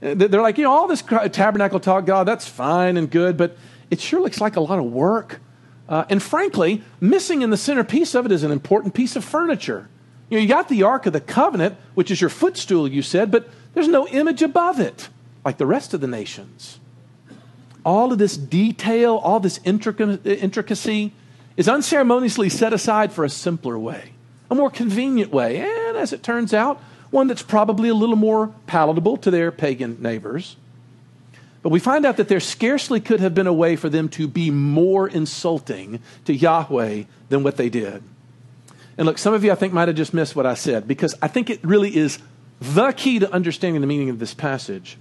They're 0.00 0.42
like, 0.42 0.58
you 0.58 0.64
know, 0.64 0.72
all 0.72 0.86
this 0.86 1.02
tabernacle 1.02 1.80
talk, 1.80 2.06
God, 2.06 2.24
that's 2.24 2.46
fine 2.46 2.96
and 2.96 3.10
good, 3.10 3.36
but 3.36 3.56
it 3.90 4.00
sure 4.00 4.20
looks 4.20 4.40
like 4.40 4.56
a 4.56 4.60
lot 4.60 4.78
of 4.78 4.84
work. 4.84 5.40
Uh, 5.88 6.04
and 6.10 6.22
frankly, 6.22 6.82
missing 7.00 7.42
in 7.42 7.50
the 7.50 7.56
centerpiece 7.56 8.14
of 8.14 8.26
it 8.26 8.32
is 8.32 8.42
an 8.42 8.50
important 8.50 8.94
piece 8.94 9.16
of 9.16 9.24
furniture. 9.24 9.88
You 10.28 10.36
know, 10.36 10.42
you 10.42 10.48
got 10.48 10.68
the 10.68 10.82
Ark 10.82 11.06
of 11.06 11.14
the 11.14 11.20
Covenant, 11.20 11.76
which 11.94 12.10
is 12.10 12.20
your 12.20 12.30
footstool, 12.30 12.86
you 12.86 13.00
said, 13.00 13.30
but 13.30 13.48
there's 13.72 13.88
no 13.88 14.06
image 14.08 14.42
above 14.42 14.78
it, 14.78 15.08
like 15.44 15.56
the 15.56 15.66
rest 15.66 15.94
of 15.94 16.00
the 16.00 16.06
nations 16.06 16.78
all 17.88 18.12
of 18.12 18.18
this 18.18 18.36
detail, 18.36 19.16
all 19.16 19.40
this 19.40 19.60
intricacy 19.64 21.12
is 21.56 21.68
unceremoniously 21.68 22.50
set 22.50 22.74
aside 22.74 23.10
for 23.12 23.24
a 23.24 23.30
simpler 23.30 23.78
way, 23.78 24.12
a 24.50 24.54
more 24.54 24.70
convenient 24.70 25.32
way, 25.32 25.58
and 25.58 25.96
as 25.96 26.12
it 26.12 26.22
turns 26.22 26.52
out, 26.52 26.80
one 27.10 27.26
that's 27.26 27.42
probably 27.42 27.88
a 27.88 27.94
little 27.94 28.14
more 28.14 28.48
palatable 28.66 29.16
to 29.16 29.30
their 29.30 29.50
pagan 29.50 29.96
neighbors. 30.00 30.56
But 31.62 31.70
we 31.70 31.80
find 31.80 32.06
out 32.06 32.16
that 32.18 32.28
there 32.28 32.40
scarcely 32.40 33.00
could 33.00 33.20
have 33.20 33.34
been 33.34 33.46
a 33.46 33.52
way 33.52 33.76
for 33.76 33.88
them 33.88 34.08
to 34.10 34.28
be 34.28 34.50
more 34.50 35.08
insulting 35.08 36.00
to 36.24 36.34
Yahweh 36.34 37.04
than 37.28 37.42
what 37.42 37.56
they 37.56 37.68
did. 37.68 38.02
And 38.96 39.06
look, 39.06 39.18
some 39.18 39.34
of 39.34 39.44
you 39.44 39.52
I 39.52 39.54
think 39.54 39.72
might 39.72 39.88
have 39.88 39.96
just 39.96 40.14
missed 40.14 40.36
what 40.36 40.46
I 40.46 40.54
said 40.54 40.86
because 40.86 41.14
I 41.20 41.28
think 41.28 41.50
it 41.50 41.62
really 41.64 41.96
is 41.96 42.18
the 42.60 42.92
key 42.92 43.18
to 43.20 43.32
understanding 43.32 43.80
the 43.80 43.86
meaning 43.86 44.10
of 44.10 44.18
this 44.18 44.34
passage. 44.34 44.98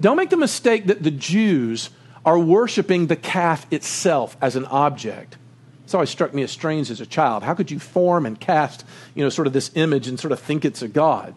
Don't 0.00 0.16
make 0.16 0.30
the 0.30 0.36
mistake 0.36 0.86
that 0.86 1.02
the 1.02 1.10
Jews 1.10 1.90
are 2.24 2.38
worshiping 2.38 3.06
the 3.06 3.16
calf 3.16 3.66
itself 3.72 4.36
as 4.40 4.56
an 4.56 4.64
object. 4.66 5.36
It's 5.84 5.94
always 5.94 6.10
struck 6.10 6.32
me 6.32 6.42
as 6.42 6.50
strange 6.50 6.90
as 6.90 7.00
a 7.00 7.06
child. 7.06 7.42
How 7.42 7.54
could 7.54 7.70
you 7.70 7.78
form 7.78 8.24
and 8.24 8.40
cast, 8.40 8.84
you 9.14 9.22
know, 9.22 9.28
sort 9.28 9.46
of 9.46 9.52
this 9.52 9.70
image 9.74 10.08
and 10.08 10.18
sort 10.18 10.32
of 10.32 10.40
think 10.40 10.64
it's 10.64 10.82
a 10.82 10.88
god? 10.88 11.34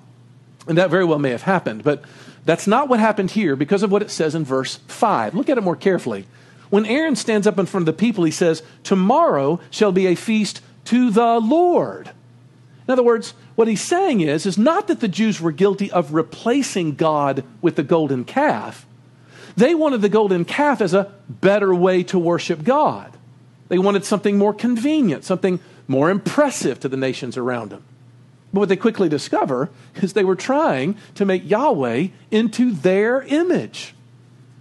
And 0.67 0.77
that 0.77 0.89
very 0.89 1.03
well 1.03 1.19
may 1.19 1.31
have 1.31 1.43
happened, 1.43 1.83
but 1.83 2.03
that's 2.47 2.65
not 2.65 2.87
what 2.87 3.01
happened 3.01 3.31
here 3.31 3.57
because 3.57 3.83
of 3.83 3.91
what 3.91 4.01
it 4.01 4.09
says 4.09 4.33
in 4.33 4.45
verse 4.45 4.77
5. 4.87 5.35
Look 5.35 5.49
at 5.49 5.57
it 5.57 5.63
more 5.65 5.75
carefully. 5.75 6.25
When 6.69 6.85
Aaron 6.85 7.17
stands 7.17 7.45
up 7.45 7.59
in 7.59 7.65
front 7.65 7.81
of 7.81 7.93
the 7.93 7.99
people, 7.99 8.23
he 8.23 8.31
says, 8.31 8.63
Tomorrow 8.83 9.59
shall 9.69 9.91
be 9.91 10.07
a 10.07 10.15
feast 10.15 10.61
to 10.85 11.11
the 11.11 11.39
Lord. 11.39 12.07
In 12.87 12.93
other 12.93 13.03
words, 13.03 13.33
what 13.55 13.67
he's 13.67 13.81
saying 13.81 14.21
is, 14.21 14.45
is 14.45 14.57
not 14.57 14.87
that 14.87 15.01
the 15.01 15.09
Jews 15.09 15.41
were 15.41 15.51
guilty 15.51 15.91
of 15.91 16.13
replacing 16.13 16.95
God 16.95 17.43
with 17.61 17.75
the 17.75 17.83
golden 17.83 18.23
calf, 18.23 18.87
they 19.57 19.75
wanted 19.75 20.01
the 20.01 20.07
golden 20.07 20.45
calf 20.45 20.79
as 20.79 20.93
a 20.93 21.11
better 21.27 21.75
way 21.75 22.01
to 22.03 22.17
worship 22.17 22.63
God. 22.63 23.11
They 23.67 23.79
wanted 23.79 24.05
something 24.05 24.37
more 24.37 24.53
convenient, 24.53 25.25
something 25.25 25.59
more 25.85 26.09
impressive 26.09 26.79
to 26.79 26.87
the 26.87 26.95
nations 26.95 27.35
around 27.35 27.71
them. 27.71 27.83
But 28.53 28.61
what 28.61 28.69
they 28.69 28.75
quickly 28.75 29.09
discover 29.09 29.69
is 29.95 30.13
they 30.13 30.23
were 30.23 30.35
trying 30.35 30.97
to 31.15 31.25
make 31.25 31.49
Yahweh 31.49 32.07
into 32.31 32.71
their 32.71 33.21
image. 33.23 33.93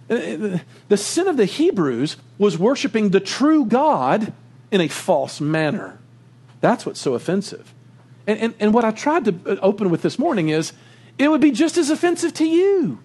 Uh, 0.08 0.58
the 0.88 0.96
sin 0.96 1.28
of 1.28 1.36
the 1.36 1.44
Hebrews 1.46 2.16
was 2.38 2.58
worshiping 2.58 3.10
the 3.10 3.20
true 3.20 3.64
God 3.64 4.32
in 4.70 4.80
a 4.80 4.88
false 4.88 5.40
manner. 5.40 5.98
That's 6.60 6.86
what's 6.86 7.00
so 7.00 7.14
offensive. 7.14 7.72
And, 8.26 8.38
and, 8.38 8.54
and, 8.58 8.74
what 8.74 8.84
I 8.84 8.90
tried 8.90 9.24
to 9.26 9.60
open 9.60 9.88
with 9.88 10.02
this 10.02 10.18
morning 10.18 10.48
is 10.48 10.72
it 11.18 11.28
would 11.28 11.40
be 11.40 11.52
just 11.52 11.76
as 11.76 11.90
offensive 11.90 12.34
to 12.34 12.44
you 12.44 12.98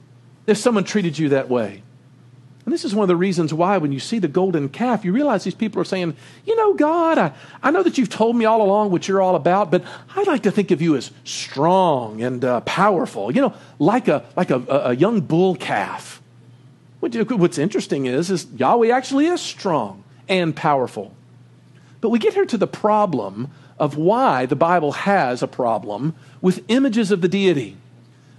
if 0.47 0.57
someone 0.57 0.83
treated 0.83 1.17
you 1.17 1.29
that 1.29 1.47
way. 1.47 1.83
And 2.71 2.73
this 2.73 2.85
is 2.85 2.95
one 2.95 3.03
of 3.03 3.09
the 3.09 3.17
reasons 3.17 3.53
why, 3.53 3.77
when 3.79 3.91
you 3.91 3.99
see 3.99 4.17
the 4.17 4.29
golden 4.29 4.69
calf, 4.69 5.03
you 5.03 5.11
realize 5.11 5.43
these 5.43 5.53
people 5.53 5.81
are 5.81 5.83
saying, 5.83 6.15
You 6.45 6.55
know, 6.55 6.73
God, 6.73 7.17
I, 7.17 7.33
I 7.61 7.69
know 7.69 7.83
that 7.83 7.97
you've 7.97 8.07
told 8.07 8.37
me 8.37 8.45
all 8.45 8.61
along 8.61 8.91
what 8.91 9.09
you're 9.09 9.21
all 9.21 9.35
about, 9.35 9.71
but 9.71 9.83
I'd 10.15 10.25
like 10.25 10.43
to 10.43 10.51
think 10.51 10.71
of 10.71 10.81
you 10.81 10.95
as 10.95 11.11
strong 11.25 12.21
and 12.23 12.45
uh, 12.45 12.61
powerful, 12.61 13.29
you 13.29 13.41
know, 13.41 13.53
like 13.77 14.07
a, 14.07 14.23
like 14.37 14.51
a, 14.51 14.63
a 14.69 14.95
young 14.95 15.19
bull 15.19 15.57
calf. 15.57 16.21
What's 17.01 17.57
interesting 17.57 18.05
is, 18.05 18.31
is 18.31 18.47
Yahweh 18.55 18.95
actually 18.95 19.25
is 19.25 19.41
strong 19.41 20.05
and 20.29 20.55
powerful. 20.55 21.13
But 21.99 22.07
we 22.07 22.19
get 22.19 22.35
here 22.35 22.45
to 22.45 22.57
the 22.57 22.67
problem 22.67 23.51
of 23.79 23.97
why 23.97 24.45
the 24.45 24.55
Bible 24.55 24.93
has 24.93 25.43
a 25.43 25.47
problem 25.47 26.15
with 26.39 26.63
images 26.69 27.11
of 27.11 27.19
the 27.19 27.27
deity. 27.27 27.75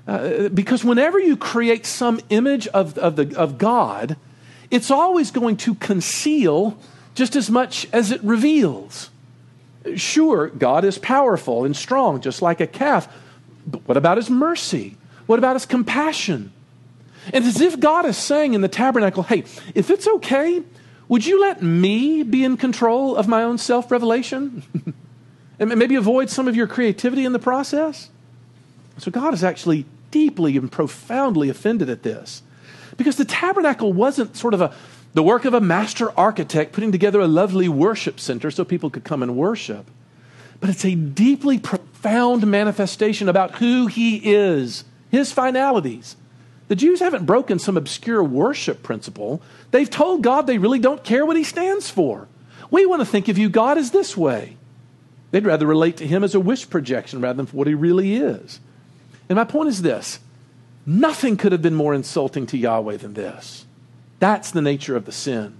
Uh, 0.06 0.48
because 0.48 0.84
whenever 0.84 1.18
you 1.18 1.36
create 1.36 1.86
some 1.86 2.20
image 2.28 2.66
of, 2.68 2.98
of, 2.98 3.16
the, 3.16 3.36
of 3.38 3.58
God, 3.58 4.16
it's 4.70 4.90
always 4.90 5.30
going 5.30 5.56
to 5.58 5.74
conceal 5.76 6.78
just 7.14 7.36
as 7.36 7.50
much 7.50 7.86
as 7.92 8.10
it 8.10 8.22
reveals. 8.24 9.10
Sure, 9.96 10.48
God 10.48 10.84
is 10.84 10.98
powerful 10.98 11.64
and 11.64 11.76
strong, 11.76 12.20
just 12.20 12.42
like 12.42 12.60
a 12.60 12.66
calf. 12.66 13.08
But 13.66 13.86
what 13.86 13.96
about 13.96 14.16
his 14.16 14.30
mercy? 14.30 14.96
What 15.26 15.38
about 15.38 15.54
his 15.54 15.66
compassion? 15.66 16.52
And 17.32 17.44
as 17.44 17.60
if 17.60 17.78
God 17.78 18.06
is 18.06 18.16
saying 18.16 18.54
in 18.54 18.60
the 18.60 18.68
tabernacle, 18.68 19.22
hey, 19.22 19.44
if 19.74 19.90
it's 19.90 20.08
okay, 20.08 20.62
would 21.08 21.26
you 21.26 21.40
let 21.40 21.62
me 21.62 22.22
be 22.22 22.44
in 22.44 22.56
control 22.56 23.16
of 23.16 23.28
my 23.28 23.42
own 23.42 23.58
self 23.58 23.90
revelation? 23.90 24.62
and 25.58 25.76
maybe 25.76 25.94
avoid 25.94 26.30
some 26.30 26.48
of 26.48 26.56
your 26.56 26.66
creativity 26.66 27.24
in 27.24 27.32
the 27.32 27.38
process? 27.38 28.08
So 28.98 29.10
God 29.10 29.34
is 29.34 29.42
actually 29.42 29.86
deeply 30.10 30.56
and 30.56 30.70
profoundly 30.70 31.48
offended 31.48 31.88
at 31.88 32.02
this. 32.02 32.42
Because 32.96 33.16
the 33.16 33.24
tabernacle 33.24 33.92
wasn't 33.92 34.36
sort 34.36 34.54
of 34.54 34.60
a, 34.60 34.74
the 35.14 35.22
work 35.22 35.44
of 35.44 35.54
a 35.54 35.60
master 35.60 36.16
architect 36.18 36.72
putting 36.72 36.92
together 36.92 37.20
a 37.20 37.26
lovely 37.26 37.68
worship 37.68 38.20
center 38.20 38.50
so 38.50 38.64
people 38.64 38.90
could 38.90 39.04
come 39.04 39.22
and 39.22 39.36
worship. 39.36 39.90
But 40.60 40.70
it's 40.70 40.84
a 40.84 40.94
deeply 40.94 41.58
profound 41.58 42.46
manifestation 42.46 43.28
about 43.28 43.56
who 43.56 43.86
he 43.88 44.18
is, 44.32 44.84
his 45.10 45.32
finalities. 45.32 46.16
The 46.68 46.76
Jews 46.76 47.00
haven't 47.00 47.26
broken 47.26 47.58
some 47.58 47.76
obscure 47.76 48.22
worship 48.22 48.82
principle. 48.82 49.42
They've 49.72 49.90
told 49.90 50.22
God 50.22 50.46
they 50.46 50.58
really 50.58 50.78
don't 50.78 51.02
care 51.02 51.26
what 51.26 51.36
he 51.36 51.44
stands 51.44 51.90
for. 51.90 52.28
We 52.70 52.86
want 52.86 53.00
to 53.00 53.06
think 53.06 53.28
of 53.28 53.36
you, 53.36 53.48
God, 53.48 53.76
as 53.76 53.90
this 53.90 54.16
way. 54.16 54.56
They'd 55.30 55.44
rather 55.44 55.66
relate 55.66 55.96
to 55.98 56.06
him 56.06 56.22
as 56.24 56.34
a 56.34 56.40
wish 56.40 56.70
projection 56.70 57.20
rather 57.20 57.36
than 57.36 57.46
for 57.46 57.56
what 57.56 57.66
he 57.66 57.74
really 57.74 58.14
is. 58.14 58.60
And 59.32 59.38
my 59.38 59.44
point 59.44 59.70
is 59.70 59.80
this 59.80 60.20
nothing 60.84 61.38
could 61.38 61.52
have 61.52 61.62
been 61.62 61.74
more 61.74 61.94
insulting 61.94 62.44
to 62.48 62.58
Yahweh 62.58 62.98
than 62.98 63.14
this. 63.14 63.64
That's 64.18 64.50
the 64.50 64.60
nature 64.60 64.94
of 64.94 65.06
the 65.06 65.10
sin. 65.10 65.54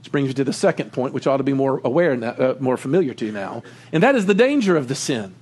Which 0.00 0.12
brings 0.12 0.28
me 0.28 0.34
to 0.34 0.44
the 0.44 0.52
second 0.52 0.92
point, 0.92 1.14
which 1.14 1.26
ought 1.26 1.38
to 1.38 1.44
be 1.44 1.54
more 1.54 1.80
aware, 1.82 2.12
uh, 2.12 2.56
more 2.60 2.76
familiar 2.76 3.14
to 3.14 3.24
you 3.24 3.32
now, 3.32 3.62
and 3.90 4.02
that 4.02 4.16
is 4.16 4.26
the 4.26 4.34
danger 4.34 4.76
of 4.76 4.86
the 4.86 4.94
sin. 4.94 5.34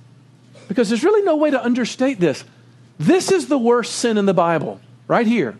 Because 0.69 0.87
there's 0.87 1.03
really 1.03 1.21
no 1.23 1.35
way 1.35 1.51
to 1.51 1.61
understate 1.61 2.21
this. 2.21 2.45
This 2.97 3.29
is 3.29 3.49
the 3.49 3.57
worst 3.57 3.95
sin 3.95 4.17
in 4.17 4.25
the 4.25 4.33
Bible, 4.33 4.79
right 5.09 5.27
here. 5.27 5.57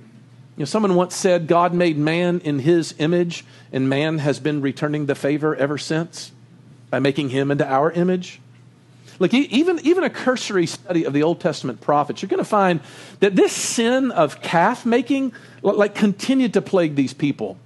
You 0.55 0.59
know, 0.61 0.65
someone 0.65 0.95
once 0.95 1.17
said 1.17 1.47
God 1.47 1.73
made 1.73 1.97
man 1.97 2.39
in 2.45 2.59
his 2.59 2.95
image, 2.97 3.43
and 3.73 3.89
man 3.89 4.19
has 4.19 4.39
been 4.39 4.61
returning 4.61 5.07
the 5.07 5.15
favor 5.15 5.53
ever 5.53 5.77
since 5.77 6.31
by 6.89 6.99
making 6.99 7.31
him 7.31 7.51
into 7.51 7.67
our 7.67 7.91
image. 7.91 8.39
Look, 9.19 9.33
even, 9.33 9.79
even 9.83 10.03
a 10.03 10.09
cursory 10.09 10.67
study 10.67 11.05
of 11.05 11.13
the 11.13 11.23
Old 11.23 11.39
Testament 11.39 11.81
prophets, 11.81 12.21
you're 12.21 12.29
going 12.29 12.37
to 12.37 12.45
find 12.45 12.81
that 13.19 13.35
this 13.35 13.51
sin 13.51 14.11
of 14.11 14.41
calf 14.41 14.85
making, 14.85 15.33
like, 15.63 15.95
continued 15.95 16.53
to 16.53 16.61
plague 16.61 16.95
these 16.95 17.13
people. 17.13 17.57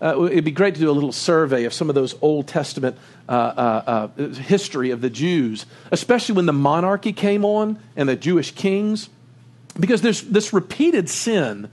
Uh, 0.00 0.24
it'd 0.24 0.44
be 0.44 0.50
great 0.50 0.74
to 0.74 0.80
do 0.80 0.90
a 0.90 0.92
little 0.92 1.12
survey 1.12 1.64
of 1.64 1.72
some 1.72 1.88
of 1.88 1.94
those 1.94 2.14
Old 2.22 2.48
Testament 2.48 2.96
uh, 3.28 3.32
uh, 3.32 4.08
uh, 4.18 4.28
history 4.32 4.90
of 4.90 5.00
the 5.00 5.10
Jews, 5.10 5.64
especially 5.92 6.34
when 6.34 6.46
the 6.46 6.52
monarchy 6.52 7.12
came 7.12 7.44
on 7.44 7.78
and 7.96 8.08
the 8.08 8.16
Jewish 8.16 8.52
kings, 8.52 9.08
because 9.78 10.02
there's 10.02 10.22
this 10.22 10.52
repeated 10.52 11.08
sin 11.08 11.68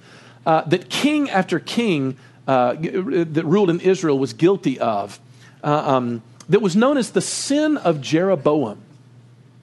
uh, 0.45 0.61
that 0.61 0.89
king 0.89 1.29
after 1.29 1.59
king 1.59 2.17
uh, 2.47 2.73
that 2.73 3.43
ruled 3.45 3.69
in 3.69 3.79
Israel 3.79 4.17
was 4.17 4.33
guilty 4.33 4.79
of, 4.79 5.19
um, 5.63 6.21
that 6.47 6.61
was 6.61 6.75
known 6.75 6.97
as 6.97 7.11
the 7.11 7.21
sin 7.21 7.77
of 7.77 7.99
Jeroboam. 7.99 8.79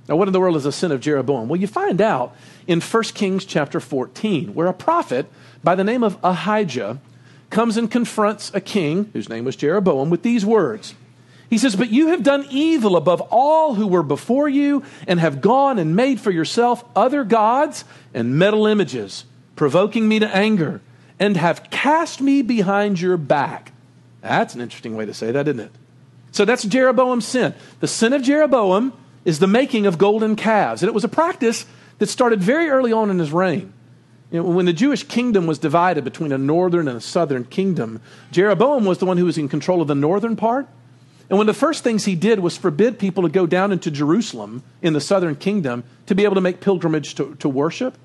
Now, 0.08 0.16
what 0.16 0.28
in 0.28 0.32
the 0.32 0.40
world 0.40 0.56
is 0.56 0.64
the 0.64 0.72
sin 0.72 0.92
of 0.92 1.00
Jeroboam? 1.00 1.48
Well, 1.48 1.60
you 1.60 1.66
find 1.66 2.00
out 2.00 2.36
in 2.66 2.80
1 2.80 3.02
Kings 3.04 3.44
chapter 3.44 3.80
14, 3.80 4.54
where 4.54 4.68
a 4.68 4.72
prophet 4.72 5.26
by 5.64 5.75
the 5.75 5.84
name 5.84 6.04
of 6.04 6.16
Ahijah 6.22 7.00
comes 7.50 7.76
and 7.76 7.90
confronts 7.90 8.52
a 8.54 8.60
king, 8.60 9.10
whose 9.12 9.28
name 9.28 9.44
was 9.44 9.56
Jeroboam, 9.56 10.10
with 10.10 10.22
these 10.22 10.46
words. 10.46 10.94
He 11.50 11.58
says, 11.58 11.76
But 11.76 11.90
you 11.90 12.08
have 12.08 12.22
done 12.22 12.46
evil 12.50 12.96
above 12.96 13.20
all 13.30 13.75
who 13.75 13.86
were 13.86 14.02
before 14.02 14.48
you, 14.48 14.84
and 15.06 15.18
have 15.18 15.40
gone 15.40 15.78
and 15.78 15.96
made 15.96 16.20
for 16.20 16.30
yourself 16.30 16.84
other 16.94 17.25
gods 17.25 17.84
and 18.14 18.38
metal 18.38 18.66
images, 18.66 19.25
provoking 19.54 20.08
me 20.08 20.18
to 20.20 20.36
anger, 20.36 20.80
and 21.18 21.36
have 21.36 21.70
cast 21.70 22.20
me 22.20 22.42
behind 22.42 23.00
your 23.00 23.16
back. 23.16 23.72
That's 24.20 24.54
an 24.54 24.60
interesting 24.60 24.96
way 24.96 25.06
to 25.06 25.14
say 25.14 25.32
that, 25.32 25.48
isn't 25.48 25.60
it? 25.60 25.72
So 26.32 26.44
that's 26.44 26.64
Jeroboam's 26.64 27.26
sin. 27.26 27.54
The 27.80 27.88
sin 27.88 28.12
of 28.12 28.22
Jeroboam 28.22 28.92
is 29.26 29.40
the 29.40 29.47
making 29.47 29.85
of 29.85 29.99
golden 29.99 30.37
calves. 30.37 30.83
And 30.83 30.88
it 30.88 30.95
was 30.95 31.04
a 31.04 31.09
practice 31.09 31.66
that 31.99 32.06
started 32.06 32.40
very 32.40 32.71
early 32.71 32.92
on 32.92 33.11
in 33.11 33.18
his 33.18 33.33
reign. 33.33 33.73
You 34.30 34.42
know, 34.42 34.49
when 34.49 34.66
the 34.66 34.73
Jewish 34.73 35.02
kingdom 35.02 35.47
was 35.47 35.59
divided 35.59 36.04
between 36.04 36.33
a 36.33 36.38
northern 36.38 36.88
and 36.88 36.97
a 36.97 37.00
southern 37.00 37.45
kingdom, 37.45 38.00
Jeroboam 38.30 38.85
was 38.85 38.99
the 38.99 39.04
one 39.04 39.18
who 39.18 39.25
was 39.25 39.37
in 39.37 39.49
control 39.49 39.83
of 39.83 39.88
the 39.88 39.95
northern 39.95 40.37
part. 40.37 40.68
And 41.28 41.38
one 41.38 41.49
of 41.49 41.54
the 41.54 41.59
first 41.59 41.83
things 41.83 42.04
he 42.04 42.14
did 42.14 42.38
was 42.38 42.56
forbid 42.56 43.00
people 43.00 43.25
to 43.25 43.28
go 43.28 43.47
down 43.47 43.73
into 43.73 43.90
Jerusalem 43.90 44.62
in 44.80 44.92
the 44.92 45.00
southern 45.00 45.35
kingdom 45.35 45.83
to 46.06 46.14
be 46.14 46.23
able 46.23 46.37
to 46.37 46.40
make 46.40 46.61
pilgrimage 46.61 47.16
to, 47.16 47.35
to 47.37 47.49
worship. 47.49 47.99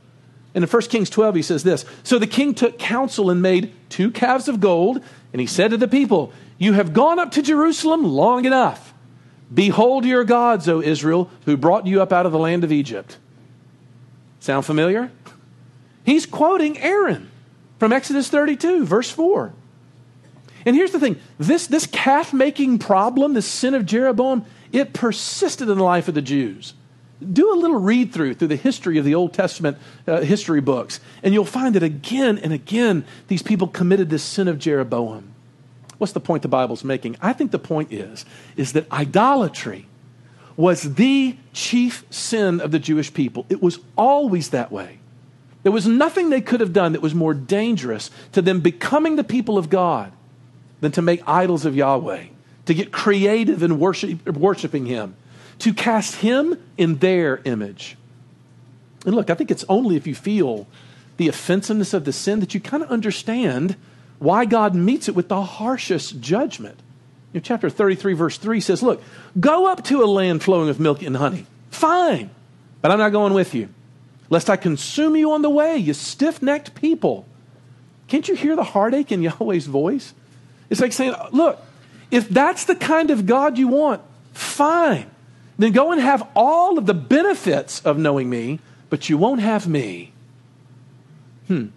And 0.55 0.63
in 0.63 0.69
1 0.69 0.81
Kings 0.83 1.09
12, 1.11 1.35
he 1.35 1.41
says 1.43 1.61
this 1.61 1.85
So 2.03 2.17
the 2.17 2.25
king 2.25 2.55
took 2.55 2.79
counsel 2.79 3.29
and 3.29 3.43
made 3.43 3.73
two 3.89 4.09
calves 4.09 4.47
of 4.47 4.59
gold, 4.59 5.03
and 5.33 5.39
he 5.39 5.45
said 5.45 5.69
to 5.69 5.77
the 5.77 5.87
people, 5.87 6.33
You 6.57 6.73
have 6.73 6.93
gone 6.93 7.19
up 7.19 7.31
to 7.33 7.43
Jerusalem 7.43 8.03
long 8.03 8.45
enough. 8.45 8.90
Behold 9.53 10.05
your 10.05 10.23
gods, 10.23 10.69
O 10.69 10.81
Israel, 10.81 11.29
who 11.45 11.57
brought 11.57 11.85
you 11.85 12.01
up 12.01 12.13
out 12.13 12.25
of 12.25 12.31
the 12.31 12.39
land 12.39 12.63
of 12.63 12.71
Egypt. 12.71 13.17
Sound 14.39 14.65
familiar? 14.65 15.11
He's 16.03 16.25
quoting 16.25 16.77
Aaron 16.79 17.29
from 17.79 17.91
Exodus 17.91 18.29
32, 18.29 18.85
verse 18.85 19.09
4. 19.09 19.53
And 20.65 20.75
here's 20.75 20.91
the 20.91 20.99
thing 20.99 21.19
this, 21.37 21.67
this 21.67 21.87
calf 21.87 22.33
making 22.33 22.79
problem, 22.79 23.33
this 23.33 23.47
sin 23.47 23.73
of 23.73 23.85
Jeroboam, 23.85 24.45
it 24.71 24.93
persisted 24.93 25.69
in 25.69 25.77
the 25.77 25.83
life 25.83 26.07
of 26.07 26.13
the 26.13 26.21
Jews. 26.21 26.73
Do 27.21 27.53
a 27.53 27.55
little 27.55 27.79
read 27.79 28.13
through 28.13 28.35
through 28.35 28.47
the 28.47 28.55
history 28.55 28.97
of 28.97 29.05
the 29.05 29.13
Old 29.13 29.33
Testament 29.33 29.77
uh, 30.07 30.21
history 30.21 30.61
books, 30.61 30.99
and 31.21 31.33
you'll 31.33 31.45
find 31.45 31.75
that 31.75 31.83
again 31.83 32.39
and 32.39 32.51
again 32.51 33.05
these 33.27 33.43
people 33.43 33.67
committed 33.67 34.09
this 34.09 34.23
sin 34.23 34.47
of 34.47 34.57
Jeroboam. 34.57 35.33
What's 36.01 36.13
the 36.13 36.19
point 36.19 36.41
the 36.41 36.47
Bible's 36.47 36.83
making? 36.83 37.15
I 37.21 37.31
think 37.31 37.51
the 37.51 37.59
point 37.59 37.93
is, 37.93 38.25
is 38.57 38.73
that 38.73 38.91
idolatry 38.91 39.85
was 40.57 40.95
the 40.95 41.37
chief 41.53 42.03
sin 42.09 42.59
of 42.59 42.71
the 42.71 42.79
Jewish 42.79 43.13
people. 43.13 43.45
It 43.49 43.61
was 43.61 43.77
always 43.95 44.49
that 44.49 44.71
way. 44.71 44.97
There 45.61 45.71
was 45.71 45.85
nothing 45.85 46.31
they 46.31 46.41
could 46.41 46.59
have 46.59 46.73
done 46.73 46.93
that 46.93 47.03
was 47.03 47.13
more 47.13 47.35
dangerous 47.35 48.09
to 48.31 48.41
them 48.41 48.61
becoming 48.61 49.15
the 49.15 49.23
people 49.23 49.59
of 49.59 49.69
God 49.69 50.11
than 50.79 50.91
to 50.93 51.03
make 51.03 51.21
idols 51.27 51.65
of 51.65 51.75
Yahweh, 51.75 52.23
to 52.65 52.73
get 52.73 52.91
creative 52.91 53.61
in 53.61 53.77
worship, 53.77 54.27
worshiping 54.27 54.87
Him, 54.87 55.15
to 55.59 55.71
cast 55.71 56.15
Him 56.15 56.59
in 56.79 56.95
their 56.95 57.43
image. 57.45 57.95
And 59.05 59.13
look, 59.13 59.29
I 59.29 59.35
think 59.35 59.51
it's 59.51 59.65
only 59.69 59.97
if 59.97 60.07
you 60.07 60.15
feel 60.15 60.65
the 61.17 61.27
offensiveness 61.27 61.93
of 61.93 62.05
the 62.05 62.11
sin 62.11 62.39
that 62.39 62.55
you 62.55 62.59
kind 62.59 62.81
of 62.81 62.89
understand 62.89 63.75
why 64.21 64.45
God 64.45 64.75
meets 64.75 65.09
it 65.09 65.15
with 65.15 65.29
the 65.29 65.41
harshest 65.41 66.21
judgment. 66.21 66.77
You 67.33 67.39
know, 67.39 67.43
chapter 67.43 67.71
33, 67.71 68.13
verse 68.13 68.37
3 68.37 68.61
says, 68.61 68.83
Look, 68.83 69.01
go 69.39 69.65
up 69.65 69.83
to 69.85 70.03
a 70.03 70.05
land 70.05 70.43
flowing 70.43 70.67
with 70.67 70.79
milk 70.79 71.01
and 71.01 71.17
honey. 71.17 71.47
Fine, 71.71 72.29
but 72.83 72.91
I'm 72.91 72.99
not 72.99 73.13
going 73.13 73.33
with 73.33 73.55
you, 73.55 73.69
lest 74.29 74.47
I 74.47 74.57
consume 74.57 75.15
you 75.15 75.31
on 75.31 75.41
the 75.41 75.49
way, 75.49 75.75
you 75.77 75.95
stiff 75.95 76.39
necked 76.39 76.75
people. 76.75 77.25
Can't 78.09 78.27
you 78.27 78.35
hear 78.35 78.55
the 78.55 78.63
heartache 78.63 79.11
in 79.11 79.21
Yahweh's 79.23 79.65
voice? 79.65 80.13
It's 80.69 80.81
like 80.81 80.93
saying, 80.93 81.15
Look, 81.31 81.59
if 82.11 82.29
that's 82.29 82.65
the 82.65 82.75
kind 82.75 83.09
of 83.09 83.25
God 83.25 83.57
you 83.57 83.69
want, 83.69 84.03
fine. 84.33 85.09
Then 85.57 85.71
go 85.71 85.91
and 85.91 85.99
have 85.99 86.27
all 86.35 86.77
of 86.77 86.85
the 86.85 86.93
benefits 86.93 87.81
of 87.81 87.97
knowing 87.97 88.29
me, 88.29 88.59
but 88.91 89.09
you 89.09 89.17
won't 89.17 89.41
have 89.41 89.67
me. 89.67 90.13
Hmm. 91.47 91.67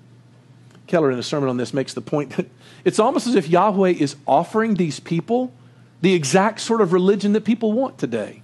Keller, 0.87 1.11
in 1.11 1.19
a 1.19 1.23
sermon 1.23 1.49
on 1.49 1.57
this, 1.57 1.73
makes 1.73 1.95
the 1.95 2.00
point 2.00 2.37
that 2.37 2.47
it's 2.85 2.99
almost 2.99 3.26
as 3.26 3.35
if 3.35 3.49
Yahweh 3.49 3.91
is 3.91 4.17
offering 4.26 4.75
these 4.75 5.00
people 5.00 5.53
the 6.00 6.12
exact 6.12 6.61
sort 6.61 6.81
of 6.81 6.93
religion 6.93 7.33
that 7.33 7.45
people 7.45 7.73
want 7.73 7.99
today. 7.99 8.43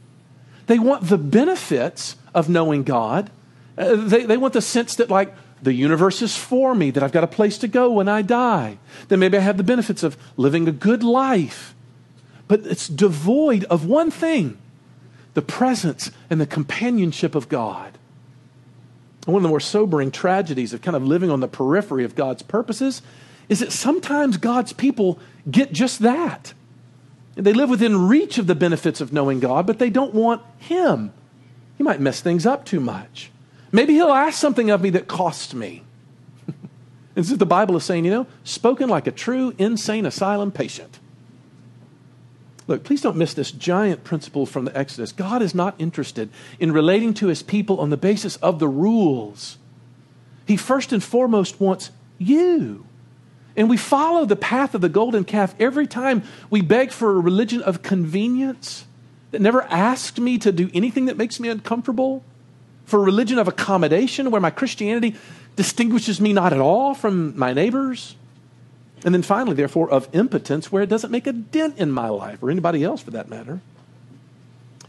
They 0.66 0.78
want 0.78 1.08
the 1.08 1.18
benefits 1.18 2.16
of 2.34 2.48
knowing 2.48 2.84
God. 2.84 3.30
Uh, 3.76 3.96
they, 3.96 4.24
they 4.24 4.36
want 4.36 4.54
the 4.54 4.62
sense 4.62 4.94
that, 4.96 5.10
like, 5.10 5.34
the 5.62 5.74
universe 5.74 6.22
is 6.22 6.36
for 6.36 6.74
me, 6.74 6.90
that 6.90 7.02
I've 7.02 7.12
got 7.12 7.24
a 7.24 7.28
place 7.28 7.58
to 7.58 7.68
go 7.68 7.90
when 7.90 8.08
I 8.08 8.22
die. 8.22 8.78
Then 9.08 9.18
maybe 9.18 9.36
I 9.36 9.40
have 9.40 9.58
the 9.58 9.62
benefits 9.62 10.02
of 10.02 10.16
living 10.36 10.66
a 10.68 10.72
good 10.72 11.02
life. 11.02 11.74
But 12.48 12.60
it's 12.66 12.88
devoid 12.88 13.64
of 13.64 13.84
one 13.84 14.10
thing 14.10 14.56
the 15.34 15.42
presence 15.42 16.10
and 16.28 16.40
the 16.40 16.46
companionship 16.46 17.34
of 17.34 17.48
God 17.48 17.98
one 19.32 19.40
of 19.40 19.42
the 19.44 19.48
more 19.48 19.60
sobering 19.60 20.10
tragedies 20.10 20.72
of 20.72 20.82
kind 20.82 20.96
of 20.96 21.04
living 21.04 21.30
on 21.30 21.40
the 21.40 21.48
periphery 21.48 22.04
of 22.04 22.14
God's 22.14 22.42
purposes 22.42 23.02
is 23.48 23.58
that 23.58 23.72
sometimes 23.72 24.36
God's 24.36 24.72
people 24.72 25.18
get 25.50 25.72
just 25.72 25.98
that. 26.00 26.54
They 27.34 27.52
live 27.52 27.68
within 27.68 28.08
reach 28.08 28.38
of 28.38 28.46
the 28.46 28.54
benefits 28.54 29.00
of 29.00 29.12
knowing 29.12 29.40
God, 29.40 29.66
but 29.66 29.78
they 29.78 29.90
don't 29.90 30.14
want 30.14 30.42
Him. 30.58 31.12
He 31.76 31.82
might 31.82 32.00
mess 32.00 32.20
things 32.20 32.46
up 32.46 32.64
too 32.64 32.80
much. 32.80 33.30
Maybe 33.72 33.94
He'll 33.94 34.12
ask 34.12 34.38
something 34.38 34.70
of 34.70 34.80
me 34.80 34.90
that 34.90 35.08
costs 35.08 35.52
me. 35.52 35.82
and 37.16 37.26
so 37.26 37.34
the 37.34 37.46
Bible 37.46 37.76
is 37.76 37.84
saying, 37.84 38.04
you 38.04 38.10
know, 38.12 38.26
spoken 38.44 38.88
like 38.88 39.08
a 39.08 39.12
true 39.12 39.54
insane 39.58 40.06
asylum 40.06 40.52
patient. 40.52 40.99
Look, 42.70 42.84
please 42.84 43.02
don't 43.02 43.16
miss 43.16 43.34
this 43.34 43.50
giant 43.50 44.04
principle 44.04 44.46
from 44.46 44.64
the 44.64 44.78
Exodus. 44.78 45.10
God 45.10 45.42
is 45.42 45.56
not 45.56 45.74
interested 45.80 46.30
in 46.60 46.70
relating 46.70 47.12
to 47.14 47.26
his 47.26 47.42
people 47.42 47.80
on 47.80 47.90
the 47.90 47.96
basis 47.96 48.36
of 48.36 48.60
the 48.60 48.68
rules. 48.68 49.58
He 50.46 50.56
first 50.56 50.92
and 50.92 51.02
foremost 51.02 51.60
wants 51.60 51.90
you. 52.16 52.86
And 53.56 53.68
we 53.68 53.76
follow 53.76 54.24
the 54.24 54.36
path 54.36 54.76
of 54.76 54.82
the 54.82 54.88
golden 54.88 55.24
calf 55.24 55.52
every 55.58 55.88
time 55.88 56.22
we 56.48 56.60
beg 56.60 56.92
for 56.92 57.10
a 57.10 57.20
religion 57.20 57.60
of 57.60 57.82
convenience 57.82 58.86
that 59.32 59.40
never 59.40 59.62
asked 59.62 60.20
me 60.20 60.38
to 60.38 60.52
do 60.52 60.70
anything 60.72 61.06
that 61.06 61.16
makes 61.16 61.40
me 61.40 61.48
uncomfortable, 61.48 62.22
for 62.84 63.00
a 63.00 63.02
religion 63.02 63.40
of 63.40 63.48
accommodation 63.48 64.30
where 64.30 64.40
my 64.40 64.50
Christianity 64.50 65.16
distinguishes 65.56 66.20
me 66.20 66.32
not 66.32 66.52
at 66.52 66.60
all 66.60 66.94
from 66.94 67.36
my 67.36 67.52
neighbors. 67.52 68.14
And 69.04 69.14
then 69.14 69.22
finally, 69.22 69.54
therefore, 69.54 69.90
of 69.90 70.08
impotence 70.12 70.70
where 70.70 70.82
it 70.82 70.88
doesn't 70.88 71.10
make 71.10 71.26
a 71.26 71.32
dent 71.32 71.78
in 71.78 71.90
my 71.90 72.08
life 72.08 72.42
or 72.42 72.50
anybody 72.50 72.84
else 72.84 73.02
for 73.02 73.10
that 73.12 73.28
matter. 73.28 73.60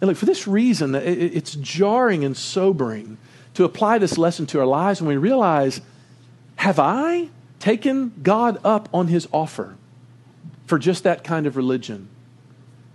And 0.01 0.07
look, 0.07 0.17
for 0.17 0.25
this 0.25 0.47
reason, 0.47 0.95
it's 0.95 1.55
jarring 1.55 2.25
and 2.25 2.35
sobering 2.35 3.17
to 3.53 3.63
apply 3.63 3.99
this 3.99 4.17
lesson 4.17 4.45
to 4.47 4.59
our 4.59 4.65
lives 4.65 5.01
when 5.01 5.09
we 5.09 5.17
realize 5.17 5.81
have 6.55 6.79
I 6.79 7.29
taken 7.59 8.13
God 8.21 8.59
up 8.63 8.89
on 8.93 9.07
his 9.07 9.27
offer 9.31 9.75
for 10.65 10.79
just 10.79 11.03
that 11.03 11.23
kind 11.23 11.45
of 11.47 11.55
religion? 11.55 12.09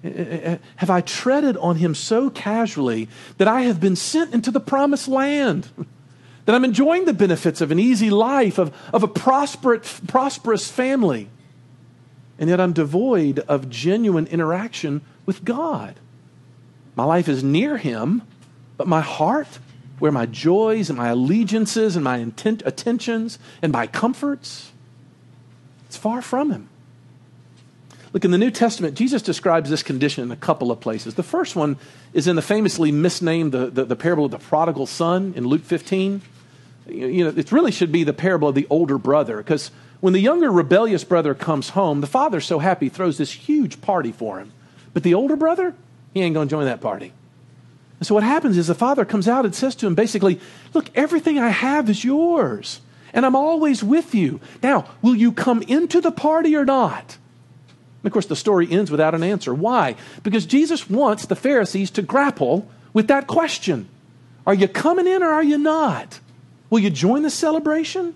Have 0.03 0.91
I 0.91 1.01
treaded 1.01 1.57
on 1.57 1.77
him 1.77 1.95
so 1.95 2.31
casually 2.31 3.09
that 3.39 3.49
I 3.49 3.63
have 3.63 3.81
been 3.81 3.97
sent 3.97 4.35
into 4.35 4.51
the 4.51 4.61
promised 4.61 5.09
land? 5.09 5.69
that 6.47 6.55
I'm 6.55 6.65
enjoying 6.65 7.05
the 7.05 7.13
benefits 7.13 7.61
of 7.61 7.71
an 7.71 7.79
easy 7.79 8.09
life, 8.09 8.57
of, 8.57 8.75
of 8.93 9.03
a 9.03 9.09
prosperous, 9.09 10.01
prosperous 10.07 10.71
family, 10.71 11.29
and 12.39 12.49
yet 12.49 12.61
I'm 12.61 12.73
devoid 12.73 13.41
of 13.41 13.69
genuine 13.69 14.27
interaction 14.29 15.03
with 15.27 15.45
God. 15.45 15.97
My 16.95 17.05
life 17.05 17.29
is 17.29 17.43
near 17.43 17.77
Him, 17.77 18.23
but 18.77 18.87
my 18.87 19.01
heart, 19.01 19.59
where 19.99 20.13
my 20.13 20.25
joys 20.25 20.89
and 20.89 20.97
my 20.97 21.09
allegiances 21.09 21.97
and 21.97 22.05
my 22.05 22.19
intent, 22.19 22.63
attentions 22.65 23.39
and 23.61 23.73
my 23.73 23.87
comforts, 23.87 24.71
it's 25.87 25.97
far 25.97 26.23
from 26.23 26.53
Him. 26.53 26.69
Look, 28.13 28.25
in 28.25 28.31
the 28.31 28.39
New 28.39 28.53
Testament, 28.53 28.97
Jesus 28.97 29.21
describes 29.21 29.69
this 29.69 29.83
condition 29.83 30.23
in 30.23 30.31
a 30.31 30.37
couple 30.37 30.71
of 30.71 30.81
places. 30.81 31.15
The 31.17 31.23
first 31.25 31.57
one 31.57 31.77
is 32.15 32.29
in 32.29 32.37
the 32.37 32.43
famously 32.43 32.93
misnamed 32.93 33.53
the, 33.53 33.67
the, 33.67 33.85
the 33.85 33.97
parable 33.97 34.27
of 34.27 34.31
the 34.31 34.39
prodigal 34.39 34.87
son 34.87 35.35
in 35.37 35.45
Luke 35.45 35.65
15 35.65 36.23
you 36.89 37.25
know, 37.25 37.33
it 37.37 37.53
really 37.53 37.73
should 37.73 37.93
be 37.93 38.05
the 38.05 38.13
parable 38.13 38.49
of 38.49 38.55
the 38.55 38.67
older 38.71 38.99
brother 38.99 39.39
because 39.39 39.71
when 40.01 40.13
the 40.13 40.21
younger 40.21 40.51
rebellious 40.51 41.05
brother 41.05 41.35
comes 41.35 41.71
home, 41.71 42.01
the 42.01 42.07
father's 42.07 42.45
so 42.45 42.59
happy, 42.59 42.89
throws 42.89 43.19
this 43.19 43.33
huge 43.33 43.81
party 43.81 44.13
for 44.13 44.39
him. 44.39 44.53
But 44.93 45.03
the 45.03 45.15
older 45.15 45.37
brother, 45.37 45.75
he 46.15 46.23
ain't 46.23 46.35
going 46.35 46.49
to 46.49 46.51
join 46.51 46.67
that 46.67 46.81
party. 46.81 47.13
And 47.99 48.07
so 48.07 48.15
what 48.15 48.25
happens 48.25 48.59
is 48.59 48.67
the 48.67 48.75
father 48.75 49.05
comes 49.05 49.27
out 49.27 49.45
and 49.45 49.55
says 49.55 49.75
to 49.77 49.87
him 49.87 49.95
basically, 49.95 50.41
Look, 50.75 50.91
everything 50.95 51.39
I 51.39 51.49
have 51.49 51.89
is 51.89 52.05
yours, 52.05 52.81
and 53.13 53.25
I'm 53.25 53.37
always 53.37 53.83
with 53.83 54.15
you. 54.15 54.41
Now, 54.63 54.87
will 55.01 55.15
you 55.15 55.33
come 55.33 55.63
into 55.63 56.01
the 56.01 56.13
party 56.13 56.55
or 56.55 56.65
not? 56.65 57.17
And 58.03 58.07
of 58.07 58.13
course, 58.13 58.27
the 58.27 58.37
story 58.37 58.71
ends 58.71 58.91
without 58.91 59.15
an 59.15 59.23
answer. 59.23 59.55
Why? 59.55 59.97
Because 60.23 60.47
Jesus 60.47 60.91
wants 60.91 61.27
the 61.27 61.37
Pharisees 61.37 61.91
to 61.93 62.03
grapple 62.03 62.69
with 62.93 63.09
that 63.09 63.27
question 63.27 63.89
Are 64.47 64.55
you 64.55 64.69
coming 64.69 65.07
in 65.07 65.23
or 65.23 65.31
are 65.31 65.43
you 65.43 65.59
not? 65.59 66.21
Will 66.71 66.81
you 66.81 66.91
join 66.91 67.23
the 67.23 67.31
celebration? 67.31 68.15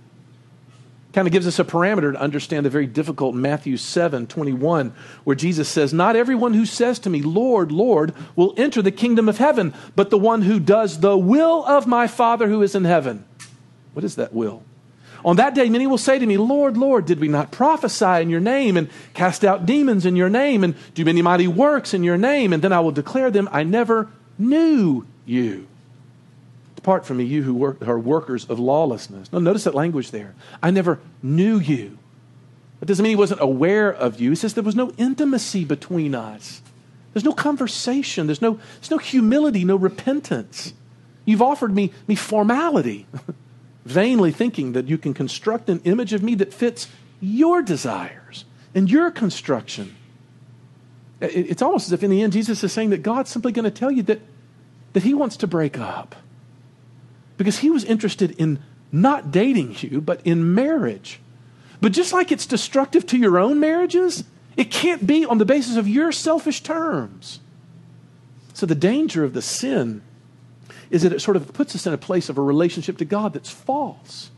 Kind 1.12 1.26
of 1.26 1.32
gives 1.32 1.46
us 1.46 1.58
a 1.58 1.64
parameter 1.64 2.12
to 2.12 2.20
understand 2.20 2.64
the 2.64 2.70
very 2.70 2.86
difficult 2.86 3.34
Matthew 3.34 3.76
7 3.76 4.28
21, 4.28 4.94
where 5.24 5.34
Jesus 5.34 5.68
says, 5.68 5.92
Not 5.92 6.14
everyone 6.14 6.54
who 6.54 6.64
says 6.64 7.00
to 7.00 7.10
me, 7.10 7.20
Lord, 7.20 7.72
Lord, 7.72 8.14
will 8.36 8.54
enter 8.56 8.80
the 8.80 8.92
kingdom 8.92 9.28
of 9.28 9.38
heaven, 9.38 9.74
but 9.96 10.10
the 10.10 10.18
one 10.18 10.42
who 10.42 10.60
does 10.60 11.00
the 11.00 11.18
will 11.18 11.64
of 11.64 11.86
my 11.88 12.06
Father 12.06 12.48
who 12.48 12.62
is 12.62 12.76
in 12.76 12.84
heaven. 12.84 13.24
What 13.92 14.04
is 14.04 14.14
that 14.16 14.32
will? 14.32 14.62
On 15.24 15.36
that 15.36 15.54
day, 15.54 15.68
many 15.68 15.86
will 15.86 15.98
say 15.98 16.18
to 16.18 16.26
me, 16.26 16.36
Lord, 16.36 16.76
Lord, 16.76 17.06
did 17.06 17.20
we 17.20 17.28
not 17.28 17.50
prophesy 17.50 18.22
in 18.22 18.30
your 18.30 18.40
name 18.40 18.76
and 18.76 18.88
cast 19.12 19.44
out 19.44 19.66
demons 19.66 20.06
in 20.06 20.16
your 20.16 20.30
name 20.30 20.64
and 20.64 20.74
do 20.94 21.04
many 21.04 21.22
mighty 21.22 21.48
works 21.48 21.92
in 21.92 22.04
your 22.04 22.16
name? 22.16 22.52
And 22.52 22.62
then 22.62 22.72
I 22.72 22.80
will 22.80 22.92
declare 22.92 23.30
them, 23.30 23.48
I 23.52 23.64
never 23.64 24.08
knew 24.38 25.06
you. 25.26 25.66
Depart 26.80 27.04
from 27.04 27.18
me, 27.18 27.24
you 27.24 27.42
who 27.42 27.52
work, 27.52 27.86
are 27.86 27.98
workers 27.98 28.46
of 28.46 28.58
lawlessness. 28.58 29.30
Now, 29.30 29.38
notice 29.38 29.64
that 29.64 29.74
language 29.74 30.12
there. 30.12 30.34
I 30.62 30.70
never 30.70 30.98
knew 31.22 31.58
you. 31.58 31.98
That 32.78 32.86
doesn't 32.86 33.02
mean 33.02 33.10
he 33.10 33.16
wasn't 33.16 33.42
aware 33.42 33.92
of 33.92 34.18
you. 34.18 34.30
He 34.30 34.36
says 34.36 34.54
there 34.54 34.64
was 34.64 34.74
no 34.74 34.90
intimacy 34.96 35.66
between 35.66 36.14
us. 36.14 36.62
There's 37.12 37.22
no 37.22 37.34
conversation. 37.34 38.26
There's 38.26 38.40
no, 38.40 38.58
there's 38.80 38.90
no 38.90 38.96
humility, 38.96 39.62
no 39.62 39.76
repentance. 39.76 40.72
You've 41.26 41.42
offered 41.42 41.74
me, 41.74 41.92
me 42.08 42.14
formality, 42.14 43.06
vainly 43.84 44.32
thinking 44.32 44.72
that 44.72 44.88
you 44.88 44.96
can 44.96 45.12
construct 45.12 45.68
an 45.68 45.82
image 45.84 46.14
of 46.14 46.22
me 46.22 46.34
that 46.36 46.54
fits 46.54 46.88
your 47.20 47.60
desires 47.60 48.46
and 48.74 48.90
your 48.90 49.10
construction. 49.10 49.96
It's 51.20 51.60
almost 51.60 51.88
as 51.88 51.92
if 51.92 52.02
in 52.02 52.08
the 52.08 52.22
end 52.22 52.32
Jesus 52.32 52.64
is 52.64 52.72
saying 52.72 52.88
that 52.88 53.02
God's 53.02 53.28
simply 53.28 53.52
going 53.52 53.66
to 53.66 53.70
tell 53.70 53.90
you 53.90 54.02
that, 54.04 54.22
that 54.94 55.02
he 55.02 55.12
wants 55.12 55.36
to 55.36 55.46
break 55.46 55.78
up 55.78 56.16
because 57.40 57.60
he 57.60 57.70
was 57.70 57.84
interested 57.84 58.32
in 58.32 58.58
not 58.92 59.30
dating 59.30 59.74
you, 59.80 60.02
but 60.02 60.20
in 60.26 60.52
marriage. 60.52 61.20
But 61.80 61.92
just 61.92 62.12
like 62.12 62.30
it's 62.30 62.44
destructive 62.44 63.06
to 63.06 63.16
your 63.16 63.38
own 63.38 63.58
marriages, 63.58 64.24
it 64.58 64.70
can't 64.70 65.06
be 65.06 65.24
on 65.24 65.38
the 65.38 65.46
basis 65.46 65.78
of 65.78 65.88
your 65.88 66.12
selfish 66.12 66.62
terms. 66.62 67.40
So 68.52 68.66
the 68.66 68.74
danger 68.74 69.24
of 69.24 69.32
the 69.32 69.40
sin 69.40 70.02
is 70.90 71.00
that 71.00 71.14
it 71.14 71.20
sort 71.20 71.34
of 71.34 71.50
puts 71.54 71.74
us 71.74 71.86
in 71.86 71.94
a 71.94 71.96
place 71.96 72.28
of 72.28 72.36
a 72.36 72.42
relationship 72.42 72.98
to 72.98 73.06
God 73.06 73.32
that's 73.32 73.48
false. 73.48 74.30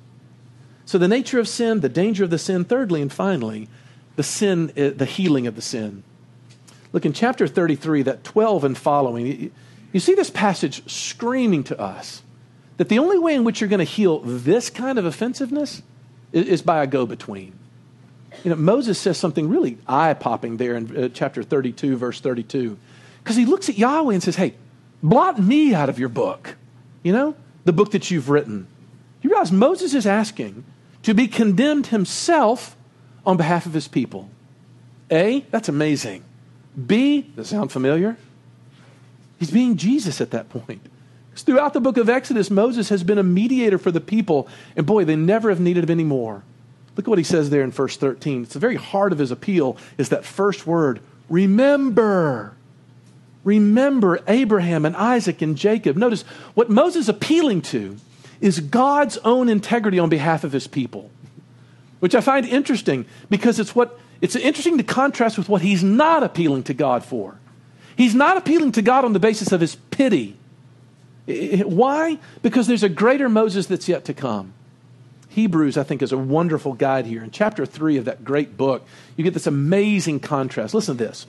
So 0.87 0.97
the 0.97 1.09
nature 1.09 1.41
of 1.41 1.49
sin, 1.49 1.81
the 1.81 1.89
danger 1.89 2.23
of 2.23 2.31
the 2.31 2.39
sin, 2.39 2.65
thirdly 2.65 3.03
and 3.03 3.13
finally, 3.13 3.69
the 4.15 4.23
sin, 4.23 4.71
uh, 4.77 4.91
the 4.97 5.07
healing 5.07 5.49
of 5.49 5.57
the 5.57 5.61
sin. 5.61 6.05
Look 6.93 7.05
in 7.05 7.13
chapter 7.13 7.49
33, 7.49 8.03
that 8.03 8.23
12 8.23 8.63
and 8.63 8.79
following, 8.79 9.51
you 9.93 9.99
see 9.99 10.15
this 10.15 10.31
passage 10.31 10.89
screaming 10.89 11.65
to 11.65 11.81
us 11.81 12.23
that 12.83 12.89
the 12.89 12.99
only 12.99 13.17
way 13.17 13.37
in 13.37 13.45
which 13.45 13.61
you're 13.61 13.71
going 13.71 13.79
to 13.79 13.85
heal 13.85 14.19
this 14.25 14.69
kind 14.69 14.99
of 14.99 15.05
offensiveness 15.05 15.83
is, 16.33 16.49
is 16.49 16.63
by 16.63 16.83
a 16.83 16.87
go 16.89 17.07
between. 17.07 17.57
You 18.43 18.51
know, 18.51 18.57
Moses 18.57 18.99
says 18.99 19.17
something 19.17 19.49
really 19.49 19.79
eye 19.87 20.15
popping 20.15 20.57
there 20.57 20.75
in 20.75 20.97
uh, 20.97 21.09
chapter 21.15 21.45
32, 21.45 21.97
verse 21.97 22.21
32, 22.21 22.77
because 23.23 23.37
he 23.37 23.45
looks 23.45 23.69
at 23.69 23.79
Yahweh 23.79 24.15
and 24.15 24.21
says, 24.21 24.35
Hey, 24.35 24.55
blot 25.01 25.41
me 25.41 25.73
out 25.73 25.91
of 25.91 26.01
your 26.01 26.09
book, 26.09 26.57
you 27.05 27.13
know, 27.13 27.37
the 27.65 27.73
book 27.73 27.93
that 27.93 28.11
you've 28.11 28.29
written. 28.29 28.67
You 29.23 29.31
realize 29.31 29.53
Moses 29.53 29.95
is 29.95 30.05
asking 30.05 30.65
to 31.05 31.15
be 31.15 31.29
condemned 31.29 31.87
himself 31.87 32.75
on 33.25 33.37
behalf 33.37 33.65
of 33.65 33.75
his 33.75 33.87
people. 33.87 34.29
A, 35.09 35.47
that's 35.53 35.69
amazing. 35.69 36.25
B, 36.85 37.21
does 37.21 37.49
that 37.51 37.57
sound 37.57 37.71
familiar? 37.71 38.17
He's 39.39 39.53
being 39.53 39.77
Jesus 39.77 40.21
at 40.21 40.33
that 40.33 40.49
point. 40.49 40.85
Throughout 41.35 41.73
the 41.73 41.81
book 41.81 41.97
of 41.97 42.09
Exodus, 42.09 42.51
Moses 42.51 42.91
has 42.91 43.03
been 43.03 43.19
a 43.19 43.23
mediator 43.23 43.79
for 43.79 43.91
the 43.91 44.01
people, 44.01 44.49
and 44.77 44.85
boy, 44.87 45.05
they 45.05 45.17
never 45.17 45.49
have 45.49 45.61
needed 45.61 45.85
him 45.85 45.91
anymore. 45.91 46.43
Look 46.97 47.07
at 47.07 47.11
what 47.11 47.19
he 47.19 47.25
says 47.25 47.51
there 47.51 47.63
in 47.63 47.71
verse 47.71 47.97
13. 47.97 48.43
It's 48.43 48.53
the 48.53 48.59
very 48.59 48.77
heart 48.77 49.13
of 49.13 49.19
his 49.19 49.31
appeal 49.31 49.79
is 49.97 50.11
that 50.11 50.25
first 50.25 50.67
word, 50.67 51.01
remember. 51.31 52.55
Remember 53.45 54.21
Abraham 54.29 54.85
and 54.85 54.95
Isaac 54.95 55.41
and 55.43 55.57
Jacob. 55.57 55.97
Notice 55.97 56.23
what 56.55 56.71
Moses 56.71 57.05
is 57.05 57.09
appealing 57.09 57.63
to 57.63 57.97
is 58.41 58.61
God's 58.61 59.17
own 59.19 59.49
integrity 59.49 59.99
on 59.99 60.11
behalf 60.11 60.45
of 60.45 60.53
his 60.53 60.67
people, 60.67 61.11
which 62.01 62.15
I 62.15 62.21
find 62.21 62.47
interesting 62.47 63.07
because 63.31 63.59
it's 63.59 63.75
what 63.75 63.99
it's 64.21 64.37
interesting 64.37 64.79
to 64.79 64.85
contrast 64.85 65.39
with 65.39 65.49
what 65.49 65.63
he's 65.63 65.83
not 65.83 66.23
appealing 66.23 66.65
to 66.65 66.75
God 66.75 67.05
for. 67.05 67.41
He's 67.97 68.15
not 68.15 68.37
appealing 68.37 68.73
to 68.73 68.83
God 68.83 69.05
on 69.05 69.13
the 69.13 69.19
basis 69.19 69.51
of 69.51 69.61
his 69.61 69.77
pity 69.91 70.37
why? 71.27 72.19
Because 72.43 72.67
there's 72.67 72.83
a 72.83 72.89
greater 72.89 73.29
Moses 73.29 73.67
that's 73.67 73.89
yet 73.89 74.05
to 74.07 74.15
come. 74.15 74.53
Hebrews, 75.29 75.79
I 75.79 75.83
think, 75.83 76.03
is 76.03 76.13
a 76.13 76.19
wonderful 76.19 76.75
guide 76.75 77.07
here. 77.07 77.25
In 77.25 77.31
chapter 77.31 77.65
3 77.65 77.97
of 77.97 78.05
that 78.05 78.25
great 78.25 78.57
book, 78.57 78.85
you 79.17 79.25
get 79.25 79.33
this 79.33 79.47
amazing 79.47 80.21
contrast. 80.21 80.75
Listen 80.75 80.97
to 80.99 81.05
this. 81.05 81.27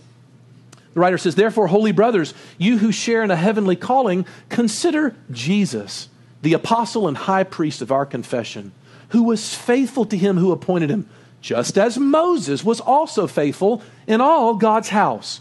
The 0.93 0.99
writer 0.99 1.17
says, 1.17 1.36
Therefore, 1.36 1.67
holy 1.67 1.91
brothers, 1.91 2.34
you 2.58 2.79
who 2.79 2.91
share 2.91 3.23
in 3.23 3.32
a 3.32 3.36
heavenly 3.36 3.75
calling, 3.75 4.25
consider 4.49 5.15
Jesus, 5.32 6.10
the 6.41 6.53
apostle 6.53 7.08
and 7.08 7.15
high 7.15 7.43
priest 7.43 7.82
of 7.82 7.91
our 7.91 8.06
confession, 8.06 8.73
who 9.10 9.23
was 9.23 9.56
faithful 9.56 10.06
to 10.06 10.17
him 10.17 10.38
who 10.38 10.51
appointed 10.51 10.89
him, 10.89 11.08
just 11.39 11.77
as 11.77 11.97
Moses 11.97 12.63
was 12.63 12.82
also 12.82 13.25
faithful 13.25 13.82
in 14.06 14.21
all 14.21 14.56
God's 14.56 14.89
house. 14.89 15.39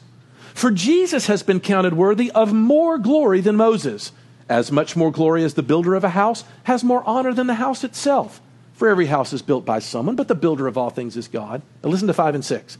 For 0.55 0.71
Jesus 0.71 1.27
has 1.27 1.43
been 1.43 1.61
counted 1.61 1.95
worthy 1.95 2.31
of 2.31 2.53
more 2.53 2.99
glory 2.99 3.41
than 3.41 3.57
Moses 3.57 4.13
as 4.49 4.73
much 4.73 4.97
more 4.97 5.11
glory 5.11 5.45
as 5.45 5.55
the 5.55 5.63
builder 5.63 5.95
of 5.95 6.05
a 6.05 6.11
house 6.11 6.45
has 6.65 6.85
more 6.85 7.03
honor 7.07 7.33
than 7.33 7.47
the 7.47 7.55
house 7.55 7.85
itself. 7.85 8.41
For 8.75 8.89
every 8.89 9.07
house 9.07 9.33
is 9.33 9.43
built 9.43 9.65
by 9.65 9.79
someone, 9.79 10.17
but 10.17 10.29
the 10.29 10.35
builder 10.35 10.67
of 10.67 10.77
all 10.77 10.91
things 10.91 11.17
is 11.17 11.29
God. 11.29 11.63
Now 11.83 11.91
listen 11.91 12.09
to 12.09 12.15
5 12.15 12.35
and 12.35 12.45
6. 12.45 12.79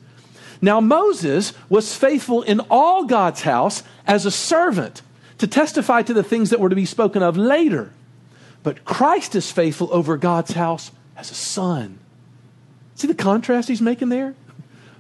Now, 0.65 0.81
Moses 0.81 1.53
was 1.69 1.97
faithful 1.97 2.43
in 2.43 2.61
all 2.71 3.05
God's 3.05 3.43
house 3.43 3.83
as 4.07 4.25
a 4.25 4.31
servant 4.31 5.03
to 5.39 5.49
testify 5.49 6.03
to 6.03 6.15
the 6.15 6.23
things 6.23 6.51
that 6.51 6.61
were 6.61 6.69
to 6.69 6.77
be 6.77 6.87
spoken 6.87 7.21
of 7.21 7.37
later. 7.37 7.93
But 8.63 8.85
Christ 8.85 9.35
is 9.35 9.51
faithful 9.51 9.89
over 9.93 10.17
God's 10.17 10.53
house 10.53 10.93
as 11.17 11.33
a 11.33 11.35
son. 11.35 11.99
See 12.95 13.09
the 13.09 13.15
contrast 13.15 13.69
he's 13.69 13.83
making 13.83 14.11
there? 14.11 14.37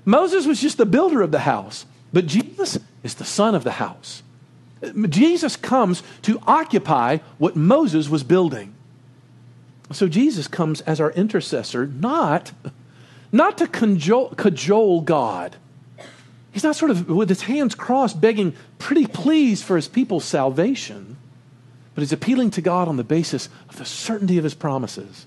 Moses 0.04 0.46
was 0.46 0.60
just 0.60 0.78
the 0.78 0.86
builder 0.86 1.22
of 1.22 1.30
the 1.30 1.40
house, 1.40 1.86
but 2.12 2.26
Jesus 2.26 2.78
is 3.04 3.14
the 3.14 3.24
son 3.24 3.54
of 3.54 3.62
the 3.62 3.72
house. 3.72 4.24
Jesus 5.08 5.56
comes 5.56 6.02
to 6.22 6.40
occupy 6.46 7.18
what 7.38 7.56
Moses 7.56 8.08
was 8.08 8.22
building. 8.22 8.74
So 9.92 10.08
Jesus 10.08 10.48
comes 10.48 10.80
as 10.82 11.00
our 11.00 11.12
intercessor, 11.12 11.86
not, 11.86 12.52
not 13.30 13.58
to 13.58 13.66
cajole, 13.66 14.30
cajole 14.30 15.02
God. 15.02 15.56
He's 16.50 16.64
not 16.64 16.76
sort 16.76 16.90
of 16.90 17.08
with 17.08 17.28
his 17.28 17.42
hands 17.42 17.74
crossed, 17.74 18.20
begging, 18.20 18.54
pretty 18.78 19.06
please 19.06 19.62
for 19.62 19.76
his 19.76 19.88
people's 19.88 20.24
salvation, 20.24 21.16
but 21.94 22.02
he's 22.02 22.12
appealing 22.12 22.50
to 22.52 22.60
God 22.60 22.88
on 22.88 22.96
the 22.96 23.04
basis 23.04 23.48
of 23.68 23.76
the 23.76 23.84
certainty 23.84 24.38
of 24.38 24.44
his 24.44 24.54
promises. 24.54 25.26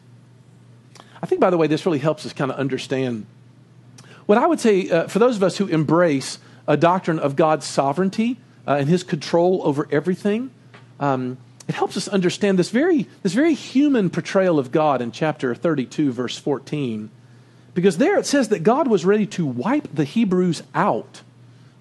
I 1.21 1.25
think, 1.25 1.41
by 1.41 1.49
the 1.49 1.57
way, 1.57 1.67
this 1.67 1.85
really 1.85 1.99
helps 1.99 2.25
us 2.25 2.33
kind 2.33 2.51
of 2.51 2.57
understand 2.57 3.25
what 4.25 4.37
I 4.37 4.47
would 4.47 4.59
say 4.59 4.89
uh, 4.89 5.07
for 5.07 5.19
those 5.19 5.35
of 5.35 5.43
us 5.43 5.57
who 5.57 5.67
embrace 5.67 6.39
a 6.67 6.75
doctrine 6.75 7.19
of 7.19 7.35
God's 7.35 7.65
sovereignty 7.65 8.37
uh, 8.67 8.73
and 8.73 8.89
his 8.89 9.03
control 9.03 9.61
over 9.63 9.87
everything. 9.91 10.51
Um, 10.99 11.37
it 11.67 11.75
helps 11.75 11.97
us 11.97 12.07
understand 12.07 12.59
this 12.59 12.69
very, 12.69 13.07
this 13.23 13.33
very 13.33 13.53
human 13.53 14.09
portrayal 14.09 14.59
of 14.59 14.71
God 14.71 15.01
in 15.01 15.11
chapter 15.11 15.55
32, 15.55 16.11
verse 16.11 16.37
14. 16.37 17.09
Because 17.73 17.97
there 17.97 18.17
it 18.17 18.25
says 18.25 18.49
that 18.49 18.63
God 18.63 18.87
was 18.87 19.03
ready 19.03 19.25
to 19.27 19.45
wipe 19.45 19.93
the 19.93 20.05
Hebrews 20.05 20.63
out. 20.73 21.21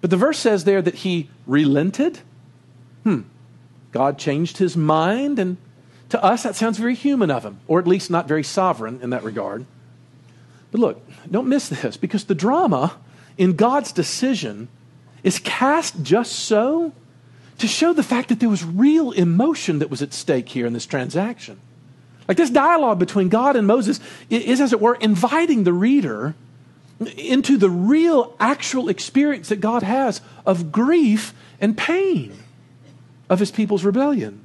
But 0.01 0.11
the 0.11 0.17
verse 0.17 0.39
says 0.39 0.65
there 0.65 0.83
that 0.83 0.97
he 0.97 1.31
relented. 1.47 2.21
Hmm. 3.05 3.23
God 3.93 4.19
changed 4.19 4.59
his 4.59 4.77
mind, 4.77 5.39
and 5.39 5.57
to 6.09 6.23
us 6.23 6.43
that 6.43 6.57
sounds 6.57 6.79
very 6.79 6.95
human 6.95 7.31
of 7.31 7.45
him, 7.45 7.61
or 7.69 7.79
at 7.79 7.87
least 7.87 8.11
not 8.11 8.27
very 8.27 8.43
sovereign 8.43 9.01
in 9.03 9.11
that 9.11 9.23
regard. 9.23 9.67
But 10.73 10.81
look, 10.81 11.09
don't 11.31 11.47
miss 11.47 11.69
this, 11.69 11.97
because 11.97 12.25
the 12.25 12.35
drama 12.35 12.97
in 13.39 13.55
God's 13.55 13.93
decision 13.93 14.69
is 15.25 15.41
cast 15.41 16.03
just 16.03 16.33
so 16.33 16.93
to 17.59 17.67
show 17.67 17.93
the 17.93 18.03
fact 18.03 18.29
that 18.29 18.41
there 18.41 18.49
was 18.49 18.65
real 18.65 19.11
emotion 19.13 19.81
that 19.81 19.91
was 19.91 20.03
at 20.03 20.13
stake 20.13 20.49
here 20.49 20.67
in 20.67 20.73
this 20.73 20.87
transaction. 20.87 21.59
Like 22.29 22.37
this 22.37 22.51
dialogue 22.51 22.99
between 22.99 23.29
God 23.29 23.57
and 23.57 23.67
Moses 23.67 24.01
is, 24.31 24.61
as 24.61 24.73
it 24.73 24.81
were, 24.81 24.95
inviting 24.95 25.65
the 25.65 25.73
reader 25.73 26.35
into 27.17 27.57
the 27.57 27.71
real, 27.71 28.35
actual 28.39 28.89
experience 28.89 29.49
that 29.49 29.61
God 29.61 29.83
has 29.83 30.21
of 30.47 30.71
grief 30.71 31.35
and 31.61 31.77
pain 31.77 32.37
of 33.29 33.41
his 33.41 33.51
people's 33.51 33.85
rebellion. 33.85 34.45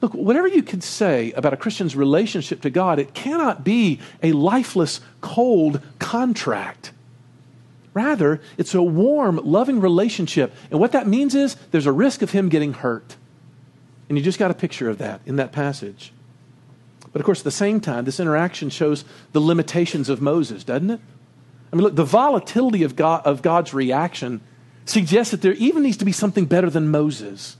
Look, 0.00 0.14
whatever 0.14 0.46
you 0.46 0.62
can 0.62 0.80
say 0.80 1.32
about 1.32 1.52
a 1.52 1.56
Christian's 1.56 1.96
relationship 1.96 2.60
to 2.62 2.70
God, 2.70 2.98
it 2.98 3.14
cannot 3.14 3.64
be 3.64 3.98
a 4.22 4.32
lifeless, 4.32 5.00
cold 5.20 5.80
contract. 5.98 6.92
Rather, 7.98 8.40
it's 8.56 8.74
a 8.76 8.82
warm, 8.82 9.40
loving 9.42 9.80
relationship. 9.80 10.54
And 10.70 10.78
what 10.78 10.92
that 10.92 11.08
means 11.08 11.34
is 11.34 11.56
there's 11.72 11.86
a 11.86 11.92
risk 11.92 12.22
of 12.22 12.30
him 12.30 12.48
getting 12.48 12.72
hurt. 12.74 13.16
And 14.08 14.16
you 14.16 14.22
just 14.22 14.38
got 14.38 14.52
a 14.52 14.54
picture 14.54 14.88
of 14.88 14.98
that 14.98 15.20
in 15.26 15.34
that 15.36 15.50
passage. 15.50 16.12
But 17.12 17.20
of 17.20 17.26
course, 17.26 17.40
at 17.40 17.44
the 17.44 17.50
same 17.50 17.80
time, 17.80 18.04
this 18.04 18.20
interaction 18.20 18.70
shows 18.70 19.04
the 19.32 19.40
limitations 19.40 20.08
of 20.08 20.22
Moses, 20.22 20.62
doesn't 20.62 20.90
it? 20.90 21.00
I 21.72 21.76
mean, 21.76 21.82
look, 21.82 21.96
the 21.96 22.04
volatility 22.04 22.84
of, 22.84 22.94
God, 22.94 23.26
of 23.26 23.42
God's 23.42 23.74
reaction 23.74 24.42
suggests 24.84 25.32
that 25.32 25.42
there 25.42 25.54
even 25.54 25.82
needs 25.82 25.96
to 25.96 26.04
be 26.04 26.12
something 26.12 26.46
better 26.46 26.70
than 26.70 26.92
Moses. 26.92 27.56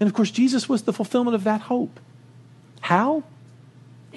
And 0.00 0.08
of 0.08 0.14
course, 0.14 0.30
Jesus 0.30 0.70
was 0.70 0.84
the 0.84 0.92
fulfillment 0.94 1.34
of 1.34 1.44
that 1.44 1.60
hope. 1.62 2.00
How? 2.80 3.24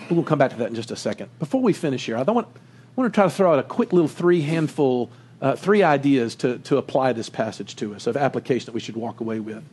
We'll 0.09 0.23
come 0.23 0.39
back 0.39 0.51
to 0.51 0.57
that 0.57 0.69
in 0.69 0.75
just 0.75 0.89
a 0.89 0.95
second. 0.95 1.29
Before 1.37 1.61
we 1.61 1.73
finish 1.73 2.05
here, 2.05 2.15
I, 2.15 2.21
want, 2.21 2.47
I 2.47 2.59
want 2.95 3.11
to 3.11 3.15
try 3.15 3.25
to 3.25 3.29
throw 3.29 3.51
out 3.51 3.59
a 3.59 3.63
quick 3.63 3.91
little 3.91 4.07
three 4.07 4.41
handful, 4.41 5.09
uh, 5.41 5.55
three 5.55 5.83
ideas 5.83 6.35
to, 6.35 6.57
to 6.59 6.77
apply 6.77 7.13
this 7.13 7.29
passage 7.29 7.75
to 7.77 7.95
us 7.95 8.07
of 8.07 8.17
application 8.17 8.65
that 8.65 8.73
we 8.73 8.79
should 8.79 8.97
walk 8.97 9.21
away 9.21 9.39
with. 9.39 9.63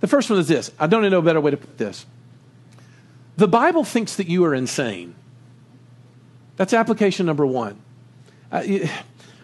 The 0.00 0.06
first 0.06 0.30
one 0.30 0.38
is 0.38 0.48
this 0.48 0.70
I 0.78 0.86
don't 0.86 1.08
know 1.08 1.18
a 1.18 1.22
better 1.22 1.40
way 1.40 1.50
to 1.50 1.56
put 1.56 1.78
this. 1.78 2.06
The 3.36 3.48
Bible 3.48 3.84
thinks 3.84 4.16
that 4.16 4.26
you 4.26 4.44
are 4.44 4.54
insane. 4.54 5.14
That's 6.56 6.72
application 6.72 7.26
number 7.26 7.46
one. 7.46 7.80
Uh, 8.50 8.64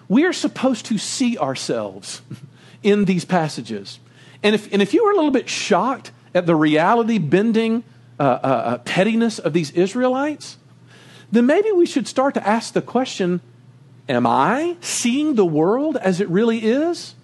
we 0.08 0.24
are 0.24 0.32
supposed 0.32 0.86
to 0.86 0.98
see 0.98 1.38
ourselves 1.38 2.22
in 2.82 3.04
these 3.04 3.24
passages. 3.24 4.00
And 4.42 4.54
if, 4.54 4.72
and 4.72 4.82
if 4.82 4.92
you 4.92 5.04
were 5.04 5.12
a 5.12 5.14
little 5.14 5.30
bit 5.30 5.48
shocked 5.48 6.10
at 6.34 6.46
the 6.46 6.56
reality 6.56 7.18
bending 7.18 7.84
uh, 8.18 8.22
uh, 8.22 8.46
uh, 8.46 8.78
pettiness 8.78 9.38
of 9.38 9.52
these 9.52 9.70
Israelites, 9.70 10.58
then 11.30 11.46
maybe 11.46 11.72
we 11.72 11.86
should 11.86 12.06
start 12.06 12.34
to 12.34 12.46
ask 12.46 12.74
the 12.74 12.82
question 12.82 13.40
Am 14.08 14.26
I 14.26 14.76
seeing 14.80 15.34
the 15.34 15.46
world 15.46 15.96
as 15.96 16.20
it 16.20 16.28
really 16.28 16.58
is? 16.58 17.14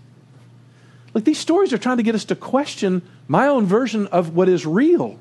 Like 1.13 1.25
these 1.25 1.39
stories 1.39 1.73
are 1.73 1.79
trying 1.79 1.99
to 1.99 2.03
get 2.03 2.15
us 2.15 2.25
to 2.27 2.37
question 2.37 3.03
my 3.29 3.47
own 3.47 3.67
version 3.67 4.07
of 4.09 4.35
what 4.35 4.49
is 4.49 4.65
real. 4.65 5.19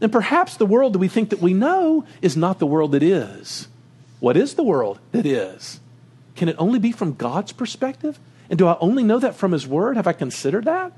And 0.00 0.12
perhaps 0.12 0.56
the 0.56 0.66
world 0.66 0.94
that 0.94 0.98
we 0.98 1.08
think 1.08 1.30
that 1.30 1.40
we 1.40 1.52
know 1.52 2.04
is 2.22 2.36
not 2.36 2.58
the 2.58 2.66
world 2.66 2.92
that 2.92 3.02
is. 3.02 3.68
What 4.20 4.36
is 4.36 4.54
the 4.54 4.62
world 4.62 4.98
that 5.12 5.26
is? 5.26 5.80
Can 6.36 6.48
it 6.48 6.56
only 6.58 6.78
be 6.78 6.92
from 6.92 7.14
God's 7.14 7.52
perspective? 7.52 8.18
And 8.48 8.58
do 8.58 8.66
I 8.66 8.78
only 8.80 9.02
know 9.02 9.18
that 9.18 9.34
from 9.34 9.52
His 9.52 9.66
Word? 9.66 9.96
Have 9.96 10.06
I 10.06 10.12
considered 10.12 10.64
that? 10.64 10.92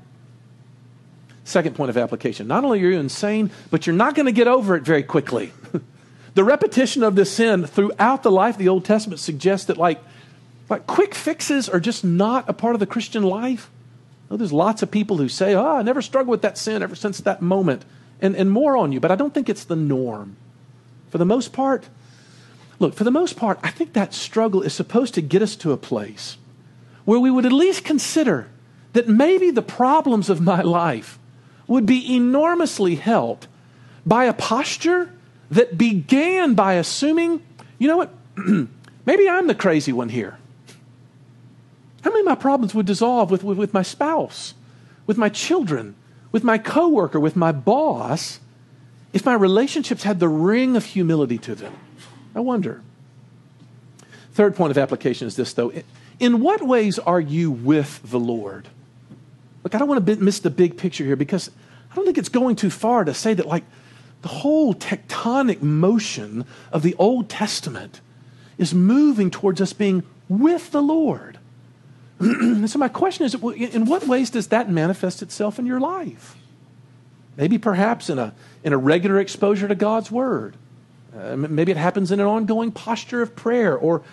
Second 1.43 1.75
point 1.75 1.89
of 1.89 1.97
application. 1.97 2.47
Not 2.47 2.63
only 2.63 2.81
are 2.83 2.89
you 2.89 2.99
insane, 2.99 3.49
but 3.71 3.85
you're 3.87 3.95
not 3.95 4.15
going 4.15 4.27
to 4.27 4.31
get 4.31 4.47
over 4.47 4.75
it 4.75 4.83
very 4.83 5.03
quickly. 5.03 5.51
the 6.33 6.43
repetition 6.43 7.03
of 7.03 7.15
this 7.15 7.31
sin 7.31 7.65
throughout 7.65 8.23
the 8.23 8.31
life 8.31 8.55
of 8.55 8.59
the 8.59 8.69
Old 8.69 8.85
Testament 8.85 9.19
suggests 9.19 9.65
that, 9.67 9.77
like, 9.77 10.01
like 10.69 10.87
quick 10.87 11.13
fixes 11.13 11.67
are 11.67 11.79
just 11.79 12.03
not 12.03 12.47
a 12.47 12.53
part 12.53 12.75
of 12.75 12.79
the 12.79 12.85
Christian 12.85 13.23
life. 13.23 13.69
There's 14.29 14.53
lots 14.53 14.81
of 14.81 14.89
people 14.89 15.17
who 15.17 15.27
say, 15.27 15.53
Oh, 15.53 15.77
I 15.77 15.81
never 15.81 16.01
struggled 16.01 16.31
with 16.31 16.41
that 16.43 16.57
sin 16.57 16.81
ever 16.81 16.95
since 16.95 17.19
that 17.19 17.41
moment, 17.41 17.83
and, 18.21 18.35
and 18.35 18.49
more 18.49 18.77
on 18.77 18.93
you, 18.93 19.01
but 19.01 19.11
I 19.11 19.15
don't 19.15 19.33
think 19.33 19.49
it's 19.49 19.65
the 19.65 19.75
norm. 19.75 20.37
For 21.09 21.17
the 21.17 21.25
most 21.25 21.51
part, 21.51 21.89
look, 22.79 22.93
for 22.93 23.03
the 23.03 23.11
most 23.11 23.35
part, 23.35 23.59
I 23.61 23.69
think 23.69 23.91
that 23.91 24.13
struggle 24.13 24.61
is 24.61 24.73
supposed 24.73 25.13
to 25.15 25.21
get 25.21 25.41
us 25.41 25.57
to 25.57 25.73
a 25.73 25.77
place 25.77 26.37
where 27.03 27.19
we 27.19 27.29
would 27.29 27.45
at 27.45 27.51
least 27.51 27.83
consider 27.83 28.47
that 28.93 29.09
maybe 29.09 29.51
the 29.51 29.61
problems 29.61 30.29
of 30.29 30.39
my 30.39 30.61
life 30.61 31.19
would 31.67 31.85
be 31.85 32.15
enormously 32.15 32.95
helped 32.95 33.47
by 34.05 34.25
a 34.25 34.33
posture 34.33 35.11
that 35.51 35.77
began 35.77 36.55
by 36.55 36.73
assuming, 36.73 37.41
you 37.77 37.87
know 37.87 37.97
what, 37.97 38.13
maybe 39.05 39.29
I'm 39.29 39.47
the 39.47 39.55
crazy 39.55 39.91
one 39.91 40.09
here. 40.09 40.37
How 42.03 42.09
many 42.09 42.21
of 42.21 42.25
my 42.25 42.35
problems 42.35 42.73
would 42.73 42.85
dissolve 42.85 43.29
with, 43.29 43.43
with, 43.43 43.57
with 43.57 43.73
my 43.73 43.83
spouse, 43.83 44.55
with 45.05 45.17
my 45.17 45.29
children, 45.29 45.95
with 46.31 46.43
my 46.43 46.57
coworker, 46.57 47.19
with 47.19 47.35
my 47.35 47.51
boss, 47.51 48.39
if 49.13 49.25
my 49.25 49.33
relationships 49.33 50.03
had 50.03 50.19
the 50.19 50.29
ring 50.29 50.75
of 50.75 50.85
humility 50.85 51.37
to 51.39 51.53
them? 51.53 51.73
I 52.33 52.39
wonder. 52.39 52.81
Third 54.33 54.55
point 54.55 54.71
of 54.71 54.77
application 54.77 55.27
is 55.27 55.35
this, 55.35 55.53
though. 55.53 55.73
In 56.19 56.39
what 56.39 56.61
ways 56.61 56.97
are 56.97 57.19
you 57.19 57.51
with 57.51 58.01
the 58.09 58.19
Lord? 58.19 58.69
Look, 59.63 59.75
I 59.75 59.77
don't 59.77 59.89
want 59.89 60.05
to 60.05 60.15
miss 60.15 60.39
the 60.39 60.49
big 60.49 60.77
picture 60.77 61.03
here 61.03 61.17
because 61.17 61.51
I 61.91 61.95
don't 61.95 62.05
think 62.05 62.17
it's 62.17 62.29
going 62.29 62.55
too 62.55 62.69
far 62.69 63.03
to 63.03 63.13
say 63.13 63.33
that, 63.33 63.45
like, 63.45 63.65
the 64.21 64.29
whole 64.29 64.73
tectonic 64.73 65.61
motion 65.61 66.45
of 66.71 66.83
the 66.83 66.95
Old 66.95 67.29
Testament 67.29 68.01
is 68.57 68.73
moving 68.73 69.31
towards 69.31 69.59
us 69.59 69.73
being 69.73 70.03
with 70.29 70.71
the 70.71 70.81
Lord. 70.81 71.39
so, 72.19 72.77
my 72.77 72.87
question 72.87 73.25
is 73.25 73.33
in 73.33 73.85
what 73.85 74.07
ways 74.07 74.29
does 74.29 74.47
that 74.47 74.69
manifest 74.69 75.21
itself 75.23 75.57
in 75.57 75.65
your 75.65 75.79
life? 75.79 76.35
Maybe 77.35 77.57
perhaps 77.57 78.09
in 78.09 78.19
a, 78.19 78.33
in 78.63 78.73
a 78.73 78.77
regular 78.77 79.19
exposure 79.19 79.67
to 79.67 79.75
God's 79.75 80.11
Word. 80.11 80.55
Uh, 81.17 81.35
maybe 81.35 81.71
it 81.71 81.77
happens 81.77 82.11
in 82.11 82.19
an 82.19 82.27
ongoing 82.27 82.71
posture 82.71 83.21
of 83.21 83.35
prayer, 83.35 83.75
or 83.75 84.03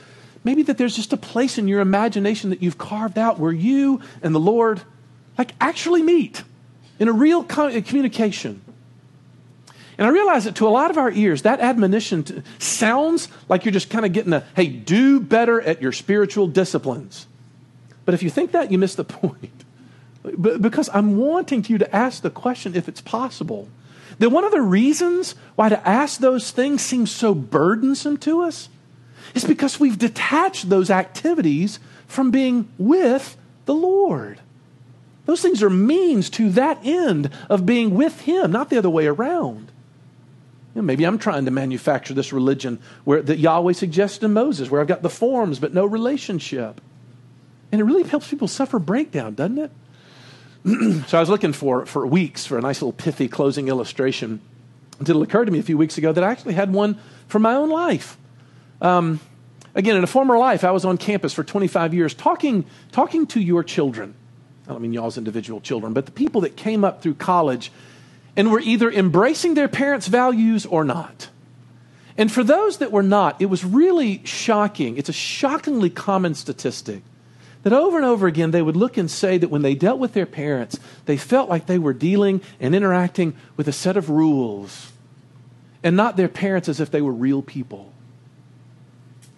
maybe 0.42 0.62
that 0.62 0.78
there's 0.78 0.96
just 0.96 1.12
a 1.12 1.16
place 1.16 1.58
in 1.58 1.68
your 1.68 1.80
imagination 1.80 2.50
that 2.50 2.62
you've 2.62 2.78
carved 2.78 3.18
out 3.18 3.38
where 3.38 3.52
you 3.52 4.00
and 4.22 4.34
the 4.34 4.40
Lord 4.40 4.80
like 5.36 5.52
actually 5.60 6.02
meet 6.02 6.42
in 6.98 7.08
a 7.08 7.12
real 7.12 7.44
communication. 7.44 8.62
And 9.98 10.06
I 10.06 10.10
realize 10.10 10.44
that 10.44 10.54
to 10.56 10.68
a 10.68 10.70
lot 10.70 10.92
of 10.92 10.96
our 10.96 11.10
ears, 11.10 11.42
that 11.42 11.58
admonition 11.58 12.22
to, 12.24 12.42
sounds 12.60 13.28
like 13.48 13.64
you're 13.64 13.72
just 13.72 13.90
kind 13.90 14.06
of 14.06 14.12
getting 14.12 14.32
a, 14.32 14.44
hey, 14.54 14.68
do 14.68 15.18
better 15.18 15.60
at 15.60 15.82
your 15.82 15.90
spiritual 15.90 16.46
disciplines. 16.46 17.26
But 18.04 18.14
if 18.14 18.22
you 18.22 18.30
think 18.30 18.52
that, 18.52 18.70
you 18.70 18.78
miss 18.78 18.94
the 18.94 19.04
point. 19.04 19.64
because 20.60 20.88
I'm 20.94 21.16
wanting 21.16 21.64
you 21.68 21.78
to 21.78 21.94
ask 21.96 22.22
the 22.22 22.30
question 22.30 22.76
if 22.76 22.88
it's 22.88 23.00
possible. 23.00 23.68
That 24.20 24.30
one 24.30 24.44
of 24.44 24.52
the 24.52 24.62
reasons 24.62 25.34
why 25.56 25.68
to 25.68 25.88
ask 25.88 26.20
those 26.20 26.52
things 26.52 26.80
seems 26.80 27.10
so 27.10 27.34
burdensome 27.34 28.18
to 28.18 28.42
us 28.42 28.68
is 29.34 29.44
because 29.44 29.80
we've 29.80 29.98
detached 29.98 30.68
those 30.68 30.90
activities 30.90 31.80
from 32.06 32.30
being 32.30 32.68
with 32.78 33.36
the 33.66 33.74
Lord. 33.74 34.40
Those 35.26 35.42
things 35.42 35.62
are 35.62 35.70
means 35.70 36.30
to 36.30 36.50
that 36.50 36.78
end 36.84 37.30
of 37.50 37.66
being 37.66 37.94
with 37.94 38.22
Him, 38.22 38.50
not 38.52 38.70
the 38.70 38.78
other 38.78 38.88
way 38.88 39.06
around. 39.06 39.70
Know, 40.78 40.84
maybe 40.84 41.04
I'm 41.04 41.18
trying 41.18 41.44
to 41.44 41.50
manufacture 41.50 42.14
this 42.14 42.32
religion 42.32 42.78
where 43.04 43.20
that 43.20 43.38
Yahweh 43.38 43.72
suggested 43.72 44.20
to 44.20 44.28
Moses, 44.28 44.70
where 44.70 44.80
I've 44.80 44.86
got 44.86 45.02
the 45.02 45.10
forms 45.10 45.58
but 45.58 45.74
no 45.74 45.84
relationship. 45.84 46.80
And 47.72 47.80
it 47.80 47.84
really 47.84 48.04
helps 48.04 48.28
people 48.28 48.46
suffer 48.46 48.78
breakdown, 48.78 49.34
doesn't 49.34 49.58
it? 49.58 49.72
so 51.08 51.18
I 51.18 51.20
was 51.20 51.28
looking 51.28 51.52
for, 51.52 51.84
for 51.84 52.06
weeks 52.06 52.46
for 52.46 52.58
a 52.58 52.60
nice 52.60 52.80
little 52.80 52.92
pithy 52.92 53.26
closing 53.26 53.66
illustration 53.66 54.40
until 55.00 55.20
it 55.20 55.24
occurred 55.24 55.46
to 55.46 55.50
me 55.50 55.58
a 55.58 55.64
few 55.64 55.76
weeks 55.76 55.98
ago 55.98 56.12
that 56.12 56.22
I 56.22 56.30
actually 56.30 56.54
had 56.54 56.72
one 56.72 56.96
for 57.26 57.40
my 57.40 57.54
own 57.54 57.70
life. 57.70 58.16
Um, 58.80 59.18
again, 59.74 59.96
in 59.96 60.04
a 60.04 60.08
former 60.08 60.38
life, 60.38 60.62
I 60.62 60.70
was 60.70 60.84
on 60.84 60.96
campus 60.96 61.32
for 61.32 61.42
25 61.42 61.92
years 61.92 62.14
talking, 62.14 62.64
talking 62.92 63.26
to 63.28 63.40
your 63.40 63.64
children. 63.64 64.14
I 64.68 64.72
don't 64.72 64.82
mean 64.82 64.92
y'all's 64.92 65.18
individual 65.18 65.60
children, 65.60 65.92
but 65.92 66.06
the 66.06 66.12
people 66.12 66.42
that 66.42 66.56
came 66.56 66.84
up 66.84 67.02
through 67.02 67.14
college 67.14 67.72
and 68.38 68.52
were 68.52 68.60
either 68.60 68.88
embracing 68.90 69.54
their 69.54 69.68
parents' 69.68 70.06
values 70.06 70.64
or 70.64 70.84
not. 70.84 71.28
And 72.16 72.30
for 72.30 72.44
those 72.44 72.78
that 72.78 72.92
were 72.92 73.02
not, 73.02 73.42
it 73.42 73.46
was 73.46 73.64
really 73.64 74.24
shocking. 74.24 74.96
It's 74.96 75.08
a 75.08 75.12
shockingly 75.12 75.90
common 75.90 76.36
statistic 76.36 77.02
that 77.64 77.72
over 77.72 77.96
and 77.96 78.06
over 78.06 78.28
again 78.28 78.52
they 78.52 78.62
would 78.62 78.76
look 78.76 78.96
and 78.96 79.10
say 79.10 79.38
that 79.38 79.50
when 79.50 79.62
they 79.62 79.74
dealt 79.74 79.98
with 79.98 80.12
their 80.12 80.24
parents, 80.24 80.78
they 81.06 81.16
felt 81.16 81.50
like 81.50 81.66
they 81.66 81.78
were 81.78 81.92
dealing 81.92 82.40
and 82.60 82.76
interacting 82.76 83.34
with 83.56 83.66
a 83.66 83.72
set 83.72 83.96
of 83.96 84.08
rules 84.08 84.92
and 85.82 85.96
not 85.96 86.16
their 86.16 86.28
parents 86.28 86.68
as 86.68 86.78
if 86.78 86.92
they 86.92 87.02
were 87.02 87.12
real 87.12 87.42
people. 87.42 87.92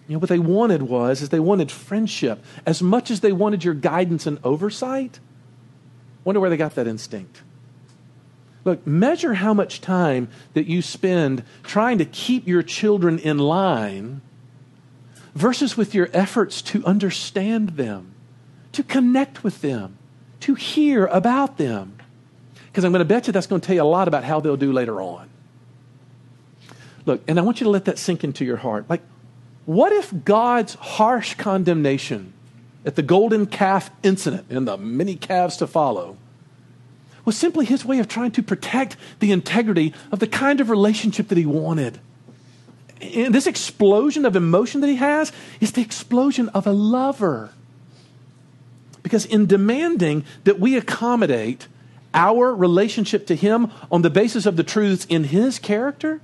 You 0.07 0.13
know, 0.13 0.19
what 0.19 0.29
they 0.29 0.39
wanted 0.39 0.83
was, 0.83 1.23
is 1.23 1.29
they 1.29 1.39
wanted 1.39 1.71
friendship 1.71 2.43
as 2.67 2.83
much 2.83 3.09
as 3.09 3.21
they 3.21 3.31
wanted 3.31 3.63
your 3.63 3.73
guidance 3.73 4.27
and 4.27 4.37
oversight. 4.43 5.19
Wonder 6.23 6.39
where 6.39 6.51
they 6.51 6.57
got 6.57 6.75
that 6.75 6.87
instinct. 6.87 7.41
Look, 8.63 8.85
measure 8.85 9.35
how 9.35 9.53
much 9.53 9.81
time 9.81 10.29
that 10.53 10.67
you 10.67 10.81
spend 10.81 11.43
trying 11.63 11.97
to 11.97 12.05
keep 12.05 12.47
your 12.47 12.61
children 12.61 13.17
in 13.17 13.39
line 13.39 14.21
versus 15.33 15.75
with 15.75 15.95
your 15.95 16.09
efforts 16.13 16.61
to 16.61 16.85
understand 16.85 17.71
them, 17.71 18.13
to 18.73 18.83
connect 18.83 19.43
with 19.43 19.61
them, 19.61 19.97
to 20.41 20.55
hear 20.55 21.05
about 21.07 21.57
them. 21.57 21.97
Because 22.67 22.83
I'm 22.83 22.91
going 22.91 22.99
to 22.99 23.05
bet 23.05 23.27
you 23.27 23.33
that's 23.33 23.47
going 23.47 23.61
to 23.61 23.65
tell 23.65 23.75
you 23.75 23.81
a 23.81 23.83
lot 23.83 24.07
about 24.07 24.23
how 24.23 24.39
they'll 24.39 24.57
do 24.57 24.71
later 24.71 25.01
on. 25.01 25.29
Look, 27.05 27.23
and 27.27 27.39
I 27.39 27.41
want 27.41 27.59
you 27.59 27.65
to 27.65 27.71
let 27.71 27.85
that 27.85 27.97
sink 27.97 28.23
into 28.23 28.45
your 28.45 28.57
heart. 28.57 28.85
Like, 28.89 29.01
what 29.65 29.91
if 29.91 30.13
God's 30.23 30.75
harsh 30.75 31.35
condemnation 31.35 32.33
at 32.85 32.95
the 32.95 33.01
golden 33.01 33.45
calf 33.47 33.89
incident 34.03 34.45
and 34.49 34.67
the 34.67 34.77
many 34.77 35.15
calves 35.15 35.57
to 35.57 35.67
follow 35.67 36.17
was 37.25 37.37
simply 37.37 37.65
his 37.65 37.85
way 37.85 37.99
of 37.99 38.07
trying 38.07 38.31
to 38.31 38.43
protect 38.43 38.97
the 39.19 39.31
integrity 39.31 39.93
of 40.11 40.19
the 40.19 40.27
kind 40.27 40.59
of 40.59 40.69
relationship 40.69 41.27
that 41.27 41.37
he 41.37 41.45
wanted? 41.45 41.99
And 43.01 43.33
this 43.33 43.47
explosion 43.47 44.25
of 44.25 44.35
emotion 44.35 44.81
that 44.81 44.87
he 44.87 44.97
has 44.97 45.31
is 45.59 45.71
the 45.71 45.81
explosion 45.81 46.49
of 46.49 46.67
a 46.67 46.71
lover. 46.71 47.51
Because 49.03 49.25
in 49.25 49.47
demanding 49.47 50.23
that 50.43 50.59
we 50.59 50.77
accommodate 50.77 51.67
our 52.13 52.53
relationship 52.53 53.25
to 53.27 53.35
him 53.35 53.71
on 53.91 54.01
the 54.01 54.09
basis 54.09 54.45
of 54.45 54.55
the 54.55 54.63
truths 54.63 55.05
in 55.05 55.25
his 55.25 55.57
character, 55.57 56.21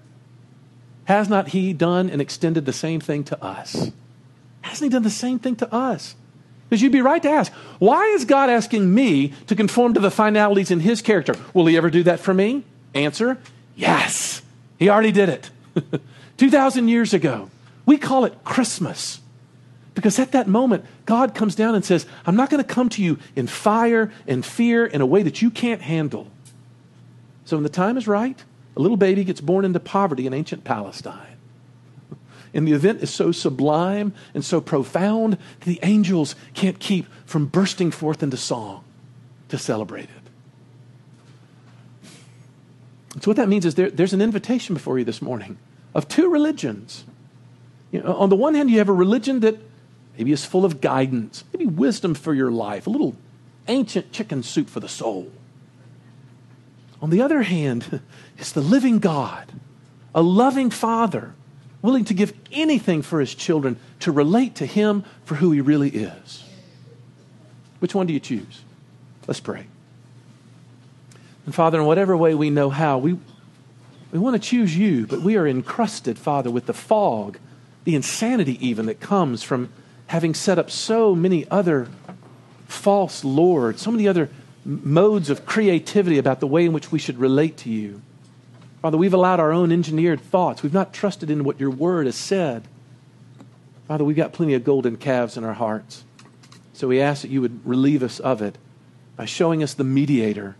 has 1.05 1.29
not 1.29 1.49
he 1.49 1.73
done 1.73 2.09
and 2.09 2.21
extended 2.21 2.65
the 2.65 2.73
same 2.73 2.99
thing 2.99 3.23
to 3.23 3.43
us? 3.43 3.91
Hasn't 4.61 4.91
he 4.91 4.93
done 4.93 5.03
the 5.03 5.09
same 5.09 5.39
thing 5.39 5.55
to 5.57 5.73
us? 5.73 6.15
Because 6.69 6.81
you'd 6.81 6.91
be 6.91 7.01
right 7.01 7.21
to 7.23 7.29
ask, 7.29 7.51
why 7.79 8.05
is 8.07 8.25
God 8.25 8.49
asking 8.49 8.93
me 8.93 9.33
to 9.47 9.55
conform 9.55 9.93
to 9.93 9.99
the 9.99 10.11
finalities 10.11 10.69
in 10.69 10.81
his 10.81 11.01
character? 11.01 11.35
Will 11.53 11.65
he 11.65 11.77
ever 11.77 11.89
do 11.89 12.03
that 12.03 12.19
for 12.19 12.33
me? 12.33 12.63
Answer, 12.93 13.37
yes. 13.75 14.41
He 14.77 14.89
already 14.89 15.11
did 15.11 15.29
it. 15.29 15.49
2,000 16.37 16.87
years 16.87 17.13
ago. 17.13 17.49
We 17.85 17.97
call 17.97 18.25
it 18.25 18.43
Christmas. 18.43 19.21
Because 19.95 20.19
at 20.19 20.31
that 20.33 20.47
moment, 20.47 20.85
God 21.05 21.33
comes 21.33 21.55
down 21.55 21.73
and 21.73 21.83
says, 21.83 22.05
I'm 22.25 22.35
not 22.35 22.51
going 22.51 22.63
to 22.63 22.67
come 22.67 22.89
to 22.89 23.01
you 23.01 23.17
in 23.35 23.47
fire 23.47 24.11
and 24.27 24.45
fear 24.45 24.85
in 24.85 25.01
a 25.01 25.05
way 25.05 25.23
that 25.23 25.41
you 25.41 25.49
can't 25.49 25.81
handle. 25.81 26.27
So 27.45 27.55
when 27.55 27.63
the 27.63 27.69
time 27.69 27.97
is 27.97 28.07
right, 28.07 28.43
a 28.75 28.79
little 28.79 28.97
baby 28.97 29.23
gets 29.23 29.41
born 29.41 29.65
into 29.65 29.79
poverty 29.79 30.27
in 30.27 30.33
ancient 30.33 30.63
Palestine. 30.63 31.26
And 32.53 32.67
the 32.67 32.73
event 32.73 33.01
is 33.01 33.09
so 33.09 33.31
sublime 33.31 34.13
and 34.33 34.43
so 34.43 34.61
profound 34.61 35.33
that 35.33 35.65
the 35.65 35.79
angels 35.83 36.35
can't 36.53 36.79
keep 36.79 37.07
from 37.25 37.45
bursting 37.45 37.91
forth 37.91 38.23
into 38.23 38.37
song 38.37 38.83
to 39.49 39.57
celebrate 39.57 40.05
it. 40.05 40.09
so, 43.21 43.29
what 43.29 43.37
that 43.37 43.49
means 43.49 43.65
is 43.65 43.75
there, 43.75 43.89
there's 43.89 44.13
an 44.13 44.21
invitation 44.21 44.75
before 44.75 44.99
you 44.99 45.05
this 45.05 45.21
morning 45.21 45.57
of 45.93 46.07
two 46.07 46.29
religions. 46.29 47.03
You 47.91 48.01
know, 48.01 48.15
on 48.15 48.29
the 48.29 48.35
one 48.35 48.53
hand, 48.53 48.69
you 48.69 48.77
have 48.79 48.89
a 48.89 48.93
religion 48.93 49.39
that 49.41 49.57
maybe 50.17 50.31
is 50.31 50.45
full 50.45 50.65
of 50.65 50.81
guidance, 50.81 51.43
maybe 51.53 51.65
wisdom 51.65 52.13
for 52.13 52.33
your 52.33 52.51
life, 52.51 52.87
a 52.87 52.89
little 52.89 53.15
ancient 53.67 54.11
chicken 54.11 54.43
soup 54.43 54.69
for 54.69 54.79
the 54.79 54.89
soul. 54.89 55.31
On 57.01 57.09
the 57.09 57.21
other 57.21 57.43
hand, 57.43 58.01
it's 58.37 58.51
the 58.51 58.61
living 58.61 58.99
God, 58.99 59.51
a 60.13 60.21
loving 60.21 60.69
Father, 60.69 61.33
willing 61.81 62.05
to 62.05 62.13
give 62.13 62.33
anything 62.51 63.01
for 63.01 63.19
his 63.19 63.33
children 63.33 63.79
to 63.99 64.11
relate 64.11 64.55
to 64.55 64.65
him 64.65 65.03
for 65.25 65.35
who 65.35 65.51
he 65.51 65.61
really 65.61 65.89
is. 65.89 66.43
Which 67.79 67.93
one 67.93 68.07
do 68.07 68.13
you 68.13 68.19
choose? 68.19 68.61
Let's 69.27 69.39
pray. 69.39 69.67
And 71.45 71.53
Father, 71.53 71.79
in 71.79 71.85
whatever 71.85 72.17
way 72.17 72.35
we 72.35 72.49
know 72.49 72.69
how, 72.69 72.97
we, 72.97 73.17
we 74.11 74.19
want 74.19 74.41
to 74.41 74.49
choose 74.49 74.75
you, 74.75 75.05
but 75.07 75.21
we 75.21 75.37
are 75.37 75.47
encrusted, 75.47 76.17
Father, 76.17 76.49
with 76.49 76.65
the 76.65 76.73
fog, 76.73 77.37
the 77.83 77.95
insanity 77.95 78.57
even 78.65 78.87
that 78.87 78.99
comes 78.99 79.43
from 79.43 79.69
having 80.07 80.33
set 80.33 80.57
up 80.57 80.71
so 80.71 81.15
many 81.15 81.47
other 81.49 81.87
false 82.67 83.23
lords, 83.23 83.81
so 83.81 83.91
many 83.91 84.07
other 84.07 84.29
modes 84.65 85.29
of 85.29 85.45
creativity 85.45 86.17
about 86.17 86.39
the 86.39 86.47
way 86.47 86.65
in 86.65 86.73
which 86.73 86.91
we 86.91 86.99
should 86.99 87.17
relate 87.17 87.57
to 87.57 87.69
you. 87.69 88.01
Father, 88.87 88.97
we've 88.97 89.13
allowed 89.13 89.41
our 89.41 89.51
own 89.51 89.73
engineered 89.73 90.21
thoughts. 90.21 90.63
We've 90.63 90.73
not 90.73 90.93
trusted 90.93 91.29
in 91.29 91.43
what 91.43 91.59
your 91.59 91.69
word 91.69 92.05
has 92.05 92.15
said. 92.15 92.63
Father, 93.85 94.05
we've 94.05 94.15
got 94.15 94.31
plenty 94.31 94.53
of 94.53 94.63
golden 94.63 94.95
calves 94.95 95.35
in 95.35 95.43
our 95.43 95.55
hearts. 95.55 96.05
So 96.71 96.87
we 96.87 97.01
ask 97.01 97.21
that 97.21 97.29
you 97.29 97.41
would 97.41 97.67
relieve 97.67 98.01
us 98.01 98.21
of 98.21 98.41
it 98.41 98.57
by 99.17 99.25
showing 99.25 99.61
us 99.61 99.73
the 99.73 99.83
mediator, 99.83 100.55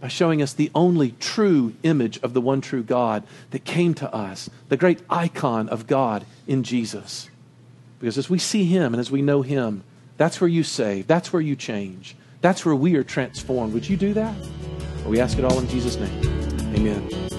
by 0.00 0.06
showing 0.06 0.40
us 0.40 0.52
the 0.52 0.70
only 0.76 1.10
true 1.18 1.74
image 1.82 2.20
of 2.22 2.34
the 2.34 2.40
one 2.40 2.60
true 2.60 2.84
God 2.84 3.24
that 3.50 3.64
came 3.64 3.94
to 3.94 4.14
us, 4.14 4.48
the 4.68 4.76
great 4.76 5.00
icon 5.10 5.68
of 5.70 5.88
God 5.88 6.24
in 6.46 6.62
Jesus. 6.62 7.28
Because 7.98 8.16
as 8.16 8.30
we 8.30 8.38
see 8.38 8.64
him 8.64 8.94
and 8.94 9.00
as 9.00 9.10
we 9.10 9.22
know 9.22 9.42
him, 9.42 9.82
that's 10.18 10.40
where 10.40 10.46
you 10.46 10.62
save, 10.62 11.08
that's 11.08 11.32
where 11.32 11.42
you 11.42 11.56
change. 11.56 12.14
That's 12.42 12.64
where 12.64 12.76
we 12.76 12.94
are 12.94 13.02
transformed. 13.02 13.74
Would 13.74 13.88
you 13.88 13.96
do 13.96 14.14
that? 14.14 14.36
We 15.04 15.18
ask 15.18 15.36
it 15.36 15.44
all 15.44 15.58
in 15.58 15.66
Jesus' 15.66 15.96
name. 15.96 16.40
Amen. 16.76 17.30